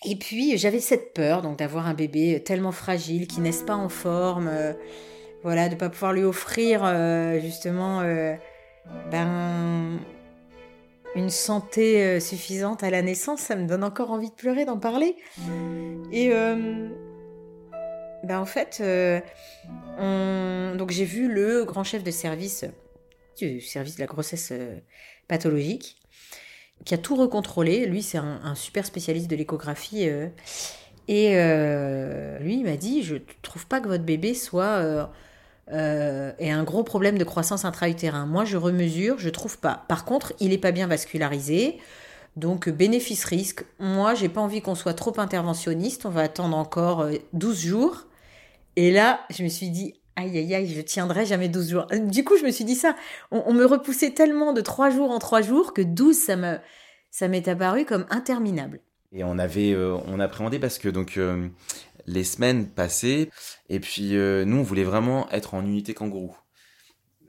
Et 0.05 0.15
puis 0.15 0.57
j'avais 0.57 0.79
cette 0.79 1.13
peur 1.13 1.41
donc 1.41 1.57
d'avoir 1.57 1.87
un 1.87 1.93
bébé 1.93 2.43
tellement 2.43 2.71
fragile 2.71 3.27
qui 3.27 3.41
naisse 3.41 3.63
pas 3.63 3.75
en 3.75 3.89
forme, 3.89 4.47
euh, 4.47 4.73
voilà, 5.43 5.69
de 5.69 5.75
pas 5.75 5.89
pouvoir 5.89 6.13
lui 6.13 6.23
offrir 6.23 6.81
euh, 6.83 7.39
justement 7.39 8.01
ben 9.09 9.99
une 11.15 11.29
santé 11.29 12.19
suffisante 12.19 12.83
à 12.83 12.89
la 12.89 13.01
naissance. 13.01 13.39
Ça 13.39 13.55
me 13.55 13.67
donne 13.67 13.83
encore 13.83 14.11
envie 14.11 14.29
de 14.29 14.35
pleurer 14.35 14.65
d'en 14.65 14.77
parler. 14.77 15.15
Et 16.11 16.29
ben 18.25 18.39
en 18.39 18.45
fait, 18.45 18.79
euh, 18.81 19.21
donc 20.75 20.89
j'ai 20.89 21.05
vu 21.05 21.31
le 21.31 21.63
grand 21.63 21.83
chef 21.83 22.03
de 22.03 22.09
service 22.09 22.65
du 23.37 23.61
service 23.61 23.95
de 23.95 23.99
la 23.99 24.07
grossesse 24.07 24.49
euh, 24.51 24.77
pathologique 25.27 25.97
qui 26.85 26.95
a 26.95 26.97
tout 26.97 27.15
recontrôlé. 27.15 27.85
Lui, 27.85 28.01
c'est 28.01 28.17
un, 28.17 28.55
super 28.55 28.85
spécialiste 28.85 29.29
de 29.29 29.35
l'échographie. 29.35 30.09
Euh, 30.09 30.27
et 31.07 31.33
lui, 32.43 32.55
il 32.55 32.63
m'a 32.63 32.77
dit, 32.77 33.03
je 33.03 33.17
trouve 33.43 33.67
pas 33.67 33.79
que 33.79 33.87
votre 33.87 34.03
bébé 34.03 34.33
soit 34.33 35.09
ait 35.69 36.51
un 36.51 36.63
gros 36.63 36.83
problème 36.83 37.17
de 37.19 37.23
croissance 37.23 37.63
intra-utérin. 37.63 38.25
Moi, 38.25 38.43
je 38.43 38.57
remesure, 38.57 39.19
je 39.19 39.29
trouve 39.29 39.59
pas. 39.59 39.85
Par 39.87 40.03
contre, 40.03 40.33
il 40.39 40.51
est 40.51 40.57
pas 40.57 40.71
bien 40.71 40.87
vascularisé. 40.87 41.79
Donc 42.35 42.67
bénéfice-risque, 42.67 43.65
moi 43.79 44.13
j'ai 44.13 44.27
pas 44.27 44.41
envie 44.41 44.61
qu'on 44.61 44.75
soit 44.75 44.93
trop 44.93 45.17
interventionniste, 45.19 46.05
on 46.05 46.09
va 46.09 46.23
attendre 46.23 46.57
encore 46.57 47.07
12 47.31 47.57
jours 47.57 48.04
et 48.75 48.91
là, 48.91 49.21
je 49.29 49.43
me 49.43 49.49
suis 49.49 49.69
dit, 49.69 49.93
aïe, 50.15 50.37
aïe, 50.37 50.55
aïe, 50.55 50.73
je 50.73 50.81
tiendrai 50.81 51.25
jamais 51.25 51.49
12 51.49 51.69
jours. 51.69 51.87
Du 51.91 52.23
coup, 52.23 52.37
je 52.37 52.45
me 52.45 52.51
suis 52.51 52.65
dit 52.65 52.75
ça. 52.75 52.95
On, 53.31 53.53
me 53.53 53.65
repoussait 53.65 54.11
tellement 54.11 54.53
de 54.53 54.61
3 54.61 54.89
jours 54.89 55.11
en 55.11 55.19
3 55.19 55.41
jours 55.41 55.73
que 55.73 55.81
12, 55.81 56.15
ça 56.15 56.35
me, 56.35 56.57
ça 57.11 57.27
m'est 57.27 57.47
apparu 57.47 57.85
comme 57.85 58.05
interminable. 58.09 58.79
Et 59.11 59.23
on 59.23 59.37
avait, 59.37 59.71
euh, 59.71 59.97
on 60.07 60.19
appréhendait 60.19 60.59
parce 60.59 60.77
que 60.77 60.89
donc 60.89 61.17
euh, 61.17 61.47
les 62.05 62.25
semaines 62.25 62.67
passaient 62.67 63.29
et 63.69 63.79
puis 63.79 64.17
euh, 64.17 64.43
nous 64.43 64.57
on 64.57 64.63
voulait 64.63 64.83
vraiment 64.83 65.29
être 65.31 65.53
en 65.53 65.65
unité 65.65 65.93
kangourou. 65.93 66.35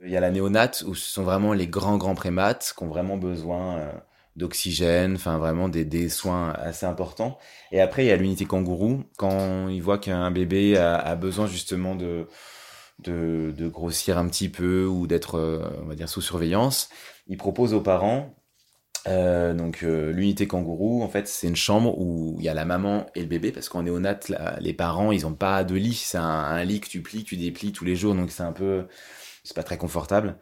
Il 0.03 0.11
y 0.11 0.17
a 0.17 0.19
la 0.19 0.29
néonate 0.29 0.83
où 0.85 0.95
ce 0.95 1.09
sont 1.09 1.23
vraiment 1.23 1.53
les 1.53 1.67
grands 1.67 1.97
grands 1.97 2.13
prémates 2.13 2.73
qui 2.77 2.83
ont 2.83 2.87
vraiment 2.87 3.15
besoin 3.15 3.89
d'oxygène, 4.37 5.15
enfin 5.15 5.37
vraiment 5.37 5.69
des, 5.69 5.85
des, 5.85 6.09
soins 6.09 6.51
assez 6.53 6.85
importants. 6.85 7.37
Et 7.71 7.81
après, 7.81 8.05
il 8.05 8.07
y 8.07 8.11
a 8.11 8.15
l'unité 8.17 8.45
kangourou, 8.45 9.03
quand 9.17 9.67
il 9.69 9.81
voit 9.81 9.97
qu'un 9.97 10.31
bébé 10.31 10.77
a, 10.77 10.95
a, 10.95 11.15
besoin 11.15 11.47
justement 11.47 11.95
de, 11.95 12.27
de, 12.99 13.53
de, 13.57 13.67
grossir 13.67 14.17
un 14.17 14.27
petit 14.27 14.49
peu 14.49 14.85
ou 14.85 15.07
d'être, 15.07 15.39
on 15.83 15.87
va 15.87 15.95
dire, 15.95 16.09
sous 16.09 16.21
surveillance, 16.21 16.89
il 17.27 17.37
propose 17.37 17.73
aux 17.73 17.81
parents 17.81 18.37
euh, 19.07 19.53
donc 19.53 19.83
euh, 19.83 20.11
l'unité 20.11 20.47
kangourou, 20.47 21.01
en 21.01 21.07
fait, 21.07 21.27
c'est 21.27 21.47
une 21.47 21.55
chambre 21.55 21.97
où 21.97 22.35
il 22.39 22.45
y 22.45 22.49
a 22.49 22.53
la 22.53 22.65
maman 22.65 23.05
et 23.15 23.21
le 23.21 23.27
bébé, 23.27 23.51
parce 23.51 23.69
qu'on 23.69 23.85
est 23.85 23.89
au 23.89 23.99
nat, 23.99 24.19
les 24.59 24.73
parents, 24.73 25.11
ils 25.11 25.25
ont 25.25 25.33
pas 25.33 25.63
de 25.63 25.75
lit, 25.75 25.93
c'est 25.93 26.17
un, 26.17 26.63
lit 26.63 26.81
que 26.81 26.89
tu 26.89 27.01
plies, 27.01 27.23
tu 27.23 27.37
déplies 27.37 27.71
tous 27.71 27.85
les 27.85 27.95
jours, 27.95 28.15
donc 28.15 28.31
c'est 28.31 28.43
un 28.43 28.51
peu, 28.51 28.87
c'est 29.43 29.55
pas 29.55 29.63
très 29.63 29.77
confortable. 29.77 30.37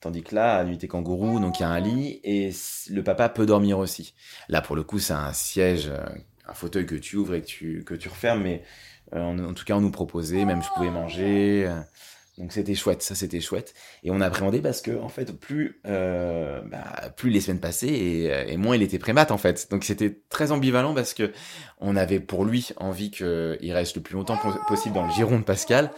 Tandis 0.00 0.22
que 0.22 0.34
là, 0.34 0.56
à 0.56 0.62
l'unité 0.62 0.88
kangourou, 0.88 1.40
donc 1.40 1.58
il 1.58 1.62
y 1.62 1.66
a 1.66 1.68
un 1.68 1.80
lit 1.80 2.20
et 2.24 2.52
le 2.88 3.02
papa 3.02 3.28
peut 3.28 3.44
dormir 3.44 3.78
aussi. 3.78 4.14
Là, 4.48 4.62
pour 4.62 4.74
le 4.74 4.82
coup, 4.82 4.98
c'est 4.98 5.12
un 5.12 5.32
siège, 5.34 5.88
euh, 5.88 6.02
un 6.48 6.54
fauteuil 6.54 6.86
que 6.86 6.94
tu 6.94 7.16
ouvres 7.16 7.34
et 7.34 7.42
que 7.42 7.46
tu, 7.46 7.84
que 7.84 7.94
tu 7.94 8.08
refermes, 8.08 8.42
mais 8.42 8.62
en, 9.12 9.38
en, 9.38 9.52
tout 9.52 9.64
cas, 9.64 9.74
on 9.74 9.80
nous 9.82 9.90
proposait, 9.90 10.46
même 10.46 10.62
je 10.62 10.68
pouvais 10.74 10.90
manger. 10.90 11.70
Donc 12.38 12.52
c'était 12.52 12.74
chouette, 12.74 13.02
ça 13.02 13.14
c'était 13.14 13.40
chouette. 13.40 13.74
Et 14.02 14.10
on 14.10 14.20
a 14.20 14.26
appréhendé 14.26 14.60
parce 14.60 14.80
que 14.80 14.98
en 14.98 15.08
fait, 15.08 15.32
plus 15.32 15.80
euh, 15.86 16.62
bah, 16.62 17.10
plus 17.16 17.30
les 17.30 17.40
semaines 17.40 17.60
passaient 17.60 17.88
et, 17.88 18.56
moins 18.56 18.76
il 18.76 18.82
était 18.82 18.98
prémat 18.98 19.26
en 19.30 19.38
fait. 19.38 19.68
Donc 19.70 19.84
c'était 19.84 20.20
très 20.30 20.52
ambivalent 20.52 20.94
parce 20.94 21.12
que 21.12 21.32
on 21.78 21.96
avait 21.96 22.20
pour 22.20 22.44
lui 22.44 22.70
envie 22.76 23.10
qu'il 23.10 23.72
reste 23.72 23.96
le 23.96 24.02
plus 24.02 24.14
longtemps 24.14 24.38
possible 24.68 24.94
dans 24.94 25.06
le 25.06 25.12
giron 25.12 25.38
de 25.38 25.44
Pascal. 25.44 25.90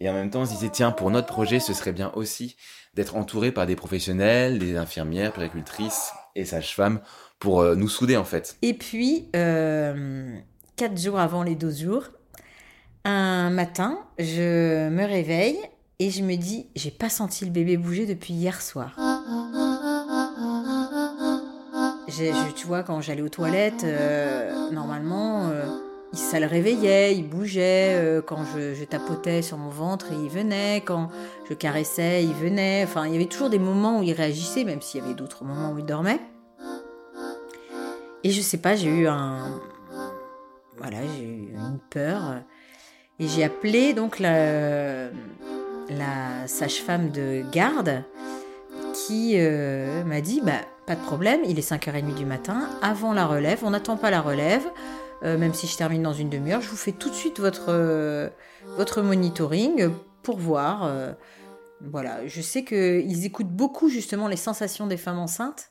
Et 0.00 0.08
en 0.08 0.14
même 0.14 0.30
temps, 0.30 0.42
on 0.42 0.46
se 0.46 0.52
disait 0.52 0.70
tiens, 0.70 0.92
pour 0.92 1.10
notre 1.10 1.26
projet, 1.26 1.60
ce 1.60 1.72
serait 1.72 1.92
bien 1.92 2.12
aussi 2.14 2.56
d'être 2.94 3.16
entouré 3.16 3.52
par 3.52 3.66
des 3.66 3.76
professionnels, 3.76 4.58
des 4.58 4.76
infirmières, 4.76 5.32
péricultrices 5.32 6.12
et 6.34 6.44
sages-femmes 6.44 7.00
pour 7.38 7.60
euh, 7.60 7.74
nous 7.74 7.88
souder 7.88 8.16
en 8.16 8.24
fait. 8.24 8.56
Et 8.62 8.74
puis 8.74 9.28
euh, 9.34 10.36
quatre 10.76 10.98
jours 10.98 11.18
avant 11.18 11.42
les 11.42 11.54
12 11.54 11.80
jours. 11.80 12.04
Un 13.04 13.50
matin, 13.50 13.98
je 14.18 14.88
me 14.90 15.04
réveille 15.04 15.58
et 15.98 16.10
je 16.10 16.22
me 16.22 16.36
dis, 16.36 16.66
j'ai 16.76 16.90
pas 16.90 17.08
senti 17.08 17.44
le 17.44 17.50
bébé 17.50 17.76
bouger 17.76 18.04
depuis 18.04 18.34
hier 18.34 18.60
soir. 18.60 18.94
tu 22.54 22.66
vois, 22.66 22.82
quand 22.82 23.00
j'allais 23.00 23.22
aux 23.22 23.28
toilettes, 23.28 23.84
euh, 23.84 24.70
normalement, 24.70 25.48
euh, 25.48 25.64
ça 26.12 26.40
le 26.40 26.46
réveillait, 26.46 27.16
il 27.16 27.28
bougeait. 27.28 27.94
Euh, 27.94 28.22
quand 28.22 28.44
je, 28.44 28.84
tapotais 28.84 29.42
sur 29.42 29.56
mon 29.56 29.70
ventre, 29.70 30.06
il 30.12 30.28
venait. 30.28 30.82
Quand 30.84 31.08
je 31.48 31.54
caressais, 31.54 32.24
il 32.24 32.34
venait. 32.34 32.84
Enfin, 32.84 33.06
il 33.06 33.12
y 33.12 33.16
avait 33.16 33.26
toujours 33.26 33.50
des 33.50 33.58
moments 33.58 34.00
où 34.00 34.02
il 34.02 34.12
réagissait, 34.12 34.64
même 34.64 34.82
s'il 34.82 35.00
y 35.00 35.04
avait 35.04 35.14
d'autres 35.14 35.44
moments 35.44 35.72
où 35.72 35.78
il 35.78 35.86
dormait. 35.86 36.20
Et 38.24 38.30
je 38.30 38.40
sais 38.42 38.58
pas, 38.58 38.76
j'ai 38.76 38.90
eu 38.90 39.06
un. 39.06 39.60
Voilà, 40.76 40.98
j'ai 41.16 41.24
eu 41.24 41.54
une 41.54 41.78
peur. 41.90 42.42
Et 43.20 43.28
j'ai 43.28 43.44
appelé 43.44 43.92
donc 43.92 44.18
la, 44.18 45.10
sage-femme 46.46 47.10
de 47.10 47.44
garde 47.52 48.02
qui 48.94 49.34
euh, 49.36 50.02
m'a 50.04 50.22
dit 50.22 50.40
bah, 50.42 50.62
pas 50.86 50.96
de 50.96 51.02
problème, 51.02 51.40
il 51.44 51.58
est 51.58 51.70
5h30 51.70 52.14
du 52.14 52.24
matin, 52.24 52.70
avant 52.80 53.12
la 53.12 53.26
relève, 53.26 53.60
on 53.62 53.70
n'attend 53.70 53.98
pas 53.98 54.10
la 54.10 54.22
relève, 54.22 54.66
euh, 55.22 55.36
même 55.36 55.52
si 55.52 55.66
je 55.66 55.76
termine 55.76 56.02
dans 56.02 56.14
une 56.14 56.30
demi-heure, 56.30 56.62
je 56.62 56.70
vous 56.70 56.76
fais 56.76 56.92
tout 56.92 57.10
de 57.10 57.14
suite 57.14 57.40
votre, 57.40 57.66
euh, 57.68 58.30
votre 58.78 59.02
monitoring 59.02 59.90
pour 60.22 60.38
voir. 60.38 60.90
voilà, 61.82 62.26
je 62.26 62.40
sais 62.40 62.64
qu'ils 62.64 63.26
écoutent 63.26 63.54
beaucoup 63.54 63.90
justement 63.90 64.28
les 64.28 64.36
sensations 64.36 64.86
des 64.86 64.96
femmes 64.96 65.18
enceintes 65.18 65.69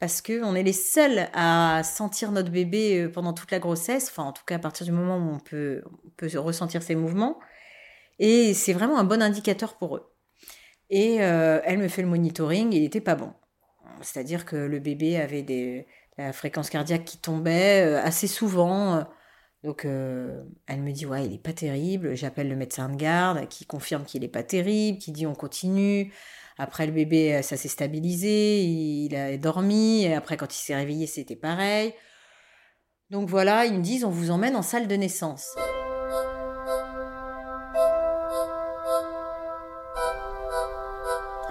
parce 0.00 0.22
qu'on 0.22 0.54
est 0.54 0.62
les 0.62 0.72
seuls 0.72 1.28
à 1.34 1.82
sentir 1.84 2.32
notre 2.32 2.50
bébé 2.50 3.08
pendant 3.08 3.32
toute 3.34 3.50
la 3.50 3.58
grossesse, 3.58 4.08
enfin 4.08 4.24
en 4.24 4.32
tout 4.32 4.44
cas 4.46 4.56
à 4.56 4.58
partir 4.58 4.86
du 4.86 4.92
moment 4.92 5.18
où 5.18 5.34
on 5.34 5.38
peut, 5.38 5.82
on 6.22 6.42
ressentir 6.42 6.82
ses 6.82 6.94
mouvements. 6.94 7.38
Et 8.18 8.54
c'est 8.54 8.72
vraiment 8.72 8.98
un 8.98 9.04
bon 9.04 9.22
indicateur 9.22 9.76
pour 9.76 9.96
eux. 9.96 10.12
Et 10.90 11.22
euh, 11.22 11.60
elle 11.64 11.78
me 11.78 11.88
fait 11.88 12.02
le 12.02 12.08
monitoring, 12.08 12.72
il 12.72 12.82
n'était 12.82 13.00
pas 13.00 13.14
bon. 13.14 13.32
C'est-à-dire 14.02 14.44
que 14.44 14.56
le 14.56 14.78
bébé 14.78 15.16
avait 15.16 15.42
des, 15.42 15.86
la 16.18 16.32
fréquence 16.32 16.70
cardiaque 16.70 17.04
qui 17.04 17.18
tombait 17.18 17.82
euh, 17.84 18.02
assez 18.02 18.26
souvent. 18.26 19.04
Donc 19.62 19.84
euh, 19.84 20.42
elle 20.66 20.80
me 20.80 20.92
dit 20.92 21.06
ouais 21.06 21.26
il 21.26 21.34
est 21.34 21.42
pas 21.42 21.52
terrible. 21.52 22.14
J'appelle 22.14 22.48
le 22.48 22.56
médecin 22.56 22.88
de 22.88 22.96
garde 22.96 23.48
qui 23.48 23.66
confirme 23.66 24.04
qu'il 24.04 24.24
est 24.24 24.28
pas 24.28 24.42
terrible, 24.42 24.98
qui 24.98 25.12
dit 25.12 25.26
on 25.26 25.34
continue. 25.34 26.12
Après 26.62 26.84
le 26.84 26.92
bébé 26.92 27.40
ça 27.42 27.56
s'est 27.56 27.68
stabilisé, 27.68 28.62
il 28.62 29.16
a 29.16 29.36
dormi. 29.38 30.04
Et 30.04 30.14
après 30.14 30.36
quand 30.36 30.54
il 30.54 30.58
s'est 30.58 30.74
réveillé 30.74 31.06
c'était 31.06 31.34
pareil. 31.34 31.94
Donc 33.08 33.30
voilà 33.30 33.64
ils 33.64 33.72
me 33.72 33.82
disent 33.82 34.04
on 34.04 34.10
vous 34.10 34.30
emmène 34.30 34.56
en 34.56 34.62
salle 34.62 34.86
de 34.86 34.94
naissance. 34.94 35.56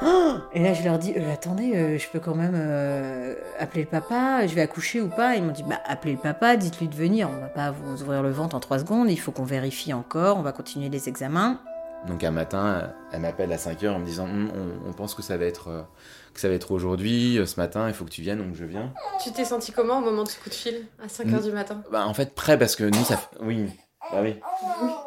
Et 0.53 0.63
là, 0.63 0.73
je 0.73 0.83
leur 0.83 0.97
dis, 0.97 1.13
euh, 1.17 1.33
attendez, 1.33 1.75
euh, 1.75 1.97
je 1.97 2.07
peux 2.09 2.19
quand 2.19 2.35
même 2.35 2.55
euh, 2.55 3.35
appeler 3.59 3.83
le 3.83 3.89
papa, 3.89 4.47
je 4.47 4.55
vais 4.55 4.61
accoucher 4.61 5.01
ou 5.01 5.09
pas? 5.09 5.35
Ils 5.35 5.43
m'ont 5.43 5.51
dit, 5.51 5.63
bah, 5.63 5.79
appelez 5.85 6.13
le 6.13 6.19
papa, 6.19 6.55
dites-lui 6.55 6.87
de 6.87 6.95
venir, 6.95 7.29
on 7.29 7.39
va 7.39 7.49
pas 7.49 7.71
vous 7.71 8.01
ouvrir 8.01 8.23
le 8.23 8.31
ventre 8.31 8.55
en 8.55 8.59
trois 8.59 8.79
secondes, 8.79 9.09
il 9.09 9.19
faut 9.19 9.31
qu'on 9.31 9.43
vérifie 9.43 9.93
encore, 9.93 10.37
on 10.37 10.41
va 10.41 10.51
continuer 10.51 10.89
les 10.89 11.09
examens. 11.09 11.59
Donc 12.07 12.23
un 12.23 12.31
matin, 12.31 12.93
elle 13.11 13.21
m'appelle 13.21 13.51
à 13.51 13.57
5 13.57 13.83
heures 13.83 13.95
en 13.95 13.99
me 13.99 14.05
disant, 14.05 14.25
hum, 14.25 14.51
on, 14.87 14.93
pense 14.93 15.15
que 15.15 15.21
ça 15.21 15.37
va 15.37 15.45
être, 15.45 15.85
que 16.33 16.39
ça 16.39 16.47
va 16.47 16.55
être 16.55 16.71
aujourd'hui, 16.71 17.39
ce 17.45 17.59
matin, 17.59 17.87
il 17.87 17.93
faut 17.93 18.05
que 18.05 18.09
tu 18.09 18.21
viennes, 18.21 18.39
donc 18.39 18.55
je 18.55 18.65
viens. 18.65 18.93
Tu 19.21 19.31
t'es 19.31 19.45
senti 19.45 19.71
comment 19.71 19.99
au 19.99 20.01
moment 20.01 20.23
de 20.23 20.29
ce 20.29 20.39
coup 20.39 20.49
de 20.49 20.55
fil, 20.55 20.85
à 21.03 21.09
5 21.09 21.33
heures 21.33 21.43
du 21.43 21.51
matin? 21.51 21.83
Bah, 21.91 22.05
En 22.07 22.13
fait, 22.13 22.33
prêt, 22.33 22.57
parce 22.57 22.75
que 22.75 22.85
nous, 22.85 23.03
ça... 23.03 23.19
Oui, 23.41 23.67
bah 24.11 24.21
oui, 24.23 24.35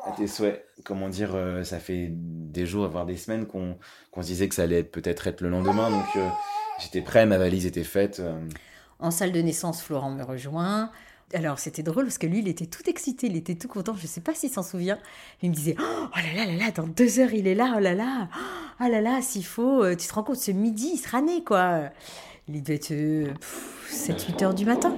à 0.06 0.12
tes 0.12 0.28
souhaits. 0.28 0.64
Comment 0.84 1.08
dire, 1.08 1.36
ça 1.64 1.78
fait 1.78 2.08
des 2.10 2.66
jours, 2.66 2.86
voire 2.88 3.06
des 3.06 3.16
semaines 3.16 3.46
qu'on 3.46 3.76
qu'on 4.12 4.22
se 4.22 4.28
disait 4.28 4.48
que 4.48 4.54
ça 4.54 4.62
allait 4.62 4.84
peut-être 4.84 5.26
être 5.26 5.40
le 5.40 5.48
lendemain. 5.48 5.90
Donc 5.90 6.16
euh, 6.16 6.28
j'étais 6.78 7.00
prêt, 7.00 7.26
ma 7.26 7.38
valise 7.38 7.66
était 7.66 7.82
faite. 7.82 8.20
Euh. 8.20 8.38
En 9.00 9.10
salle 9.10 9.32
de 9.32 9.40
naissance, 9.40 9.82
Florent 9.82 10.10
me 10.10 10.22
rejoint. 10.22 10.92
Alors 11.34 11.58
c'était 11.58 11.82
drôle 11.82 12.04
parce 12.04 12.18
que 12.18 12.26
lui, 12.26 12.40
il 12.40 12.48
était 12.48 12.66
tout 12.66 12.88
excité, 12.88 13.26
il 13.26 13.36
était 13.36 13.54
tout 13.54 13.68
content. 13.68 13.94
Je 13.96 14.02
ne 14.02 14.08
sais 14.08 14.20
pas 14.20 14.34
s'il 14.34 14.50
s'en 14.50 14.62
souvient. 14.62 14.98
Il 15.42 15.50
me 15.50 15.54
disait 15.54 15.76
Oh 15.78 16.16
là 16.16 16.44
là 16.44 16.50
là 16.50 16.58
là, 16.58 16.70
dans 16.70 16.86
deux 16.86 17.20
heures 17.20 17.32
il 17.32 17.46
est 17.46 17.54
là, 17.54 17.74
oh 17.76 17.80
là 17.80 17.94
là, 17.94 18.28
oh 18.80 18.88
là 18.90 19.00
là, 19.00 19.22
s'il 19.22 19.44
faut, 19.44 19.82
euh, 19.82 19.96
tu 19.96 20.06
te 20.06 20.14
rends 20.14 20.22
compte, 20.22 20.36
ce 20.36 20.50
midi 20.50 20.92
il 20.94 20.98
sera 20.98 21.22
né 21.22 21.42
quoi. 21.42 21.80
Il 22.48 22.62
devait 22.62 22.74
être 22.74 22.92
7-8 23.88 24.44
heures 24.44 24.54
du 24.54 24.66
matin. 24.66 24.94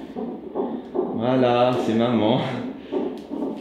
Voilà, 1.15 1.71
c'est 1.85 1.93
maman. 1.93 2.41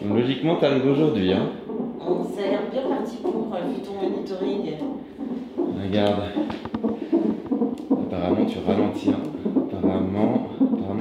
Logiquement, 0.08 0.56
t'arrives 0.56 0.87
aujourd'hui. 0.87 1.32
Hein. 1.32 1.50
Ça 2.34 2.42
a 2.42 2.46
l'air 2.46 2.70
bien 2.70 2.82
parti 2.88 3.16
pour, 3.22 3.32
vu 3.32 3.80
ton 3.82 3.94
monitoring. 3.94 4.74
Regarde. 5.82 6.22
Apparemment, 7.90 8.46
tu 8.46 8.58
ralentis. 8.66 9.10
Hein. 9.10 9.22
Apparemment, 9.72 10.33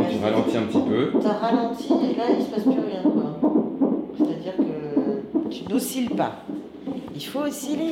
tu 0.10 0.18
ralentis 0.24 0.58
un 0.58 0.64
petit 0.64 0.82
peu. 0.82 1.12
T'as 1.22 1.34
ralenti 1.34 1.94
et 1.94 2.16
là, 2.16 2.24
il 2.38 2.44
se 2.44 2.50
passe 2.50 2.64
plus 2.64 2.72
rien. 2.72 3.04
C'est-à-dire 4.18 4.56
que 4.58 5.50
tu 5.50 5.64
n'oscilles 5.72 6.10
pas. 6.10 6.36
Il 7.16 7.26
faut 7.26 7.42
osciller. 7.42 7.92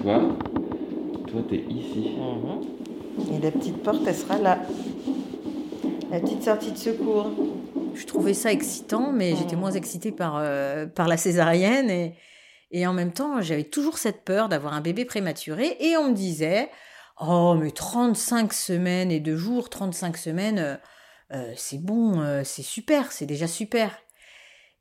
Toi, 0.00 0.20
toi, 1.28 1.40
t'es 1.48 1.64
ici. 1.70 2.12
Et 3.32 3.38
la 3.42 3.50
petite 3.50 3.82
porte, 3.82 4.02
elle 4.06 4.14
sera 4.14 4.38
là. 4.38 4.58
La 6.10 6.20
petite 6.20 6.42
sortie 6.42 6.72
de 6.72 6.76
secours 6.76 7.30
je 7.94 8.06
trouvais 8.06 8.34
ça 8.34 8.52
excitant, 8.52 9.12
mais 9.12 9.36
j'étais 9.36 9.56
moins 9.56 9.70
excitée 9.70 10.12
par, 10.12 10.36
euh, 10.38 10.86
par 10.86 11.08
la 11.08 11.16
césarienne. 11.16 11.90
Et, 11.90 12.14
et 12.72 12.86
en 12.86 12.92
même 12.92 13.12
temps, 13.12 13.40
j'avais 13.40 13.64
toujours 13.64 13.98
cette 13.98 14.24
peur 14.24 14.48
d'avoir 14.48 14.74
un 14.74 14.80
bébé 14.80 15.04
prématuré. 15.04 15.76
Et 15.80 15.96
on 15.96 16.08
me 16.08 16.14
disait, 16.14 16.70
oh, 17.20 17.54
mais 17.54 17.70
35 17.70 18.52
semaines 18.52 19.10
et 19.10 19.20
deux 19.20 19.36
jours, 19.36 19.70
35 19.70 20.16
semaines, 20.16 20.58
euh, 20.58 20.76
euh, 21.32 21.52
c'est 21.56 21.82
bon, 21.82 22.42
c'est 22.44 22.62
super, 22.62 23.12
c'est 23.12 23.26
déjà 23.26 23.46
super. 23.46 23.98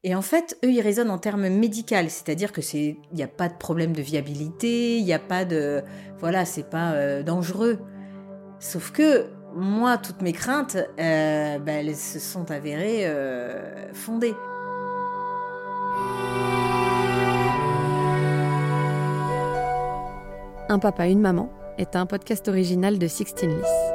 Et 0.04 0.15
en 0.15 0.21
fait, 0.21 0.58
eux, 0.65 0.71
ils 0.71 0.82
raisonnent 0.82 1.12
en 1.12 1.19
termes 1.19 1.47
médicaux, 1.47 1.95
c'est-à-dire 2.08 2.51
que 2.51 2.62
c'est, 2.62 2.97
il 3.12 3.15
n'y 3.15 3.23
a 3.23 3.27
pas 3.27 3.47
de 3.47 3.58
problème 3.58 3.93
de 3.93 4.01
viabilité, 4.01 4.97
il 4.97 5.06
n'y 5.06 5.13
a 5.13 5.19
pas 5.19 5.45
de, 5.45 5.84
voilà, 6.17 6.43
c'est 6.45 6.69
pas 6.69 7.21
dangereux. 7.21 7.80
Sauf 8.60 8.91
que 8.91 9.30
moi, 9.54 9.97
toutes 9.97 10.21
mes 10.21 10.34
craintes, 10.34 10.77
euh, 10.99 11.60
bah, 11.60 11.73
elles 11.73 11.95
se 11.95 12.19
sont 12.19 12.51
avérées 12.51 13.06
euh, 13.06 13.93
fondées. 13.93 14.34
Un 20.71 20.79
papa, 20.79 21.10
une 21.10 21.19
maman 21.19 21.49
est 21.77 21.97
un 21.97 22.05
podcast 22.05 22.47
original 22.47 22.97
de 22.97 23.05
Sixteen 23.05 23.49
Lys. 23.49 23.93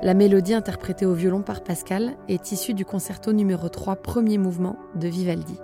La 0.00 0.14
mélodie 0.14 0.54
interprétée 0.54 1.06
au 1.06 1.12
violon 1.12 1.42
par 1.42 1.64
Pascal 1.64 2.14
est 2.28 2.52
issue 2.52 2.72
du 2.72 2.84
concerto 2.84 3.32
numéro 3.32 3.68
3 3.68 3.96
premier 3.96 4.38
mouvement 4.38 4.76
de 4.94 5.08
Vivaldi. 5.08 5.58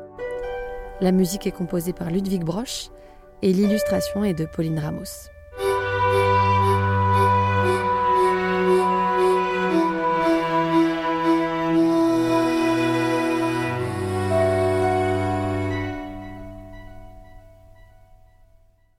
La 1.00 1.12
musique 1.12 1.46
est 1.46 1.52
composée 1.52 1.92
par 1.92 2.10
Ludwig 2.10 2.42
Broch 2.42 2.90
et 3.42 3.52
l'illustration 3.52 4.24
est 4.24 4.34
de 4.34 4.44
Pauline 4.44 4.80
Ramos. 4.80 5.30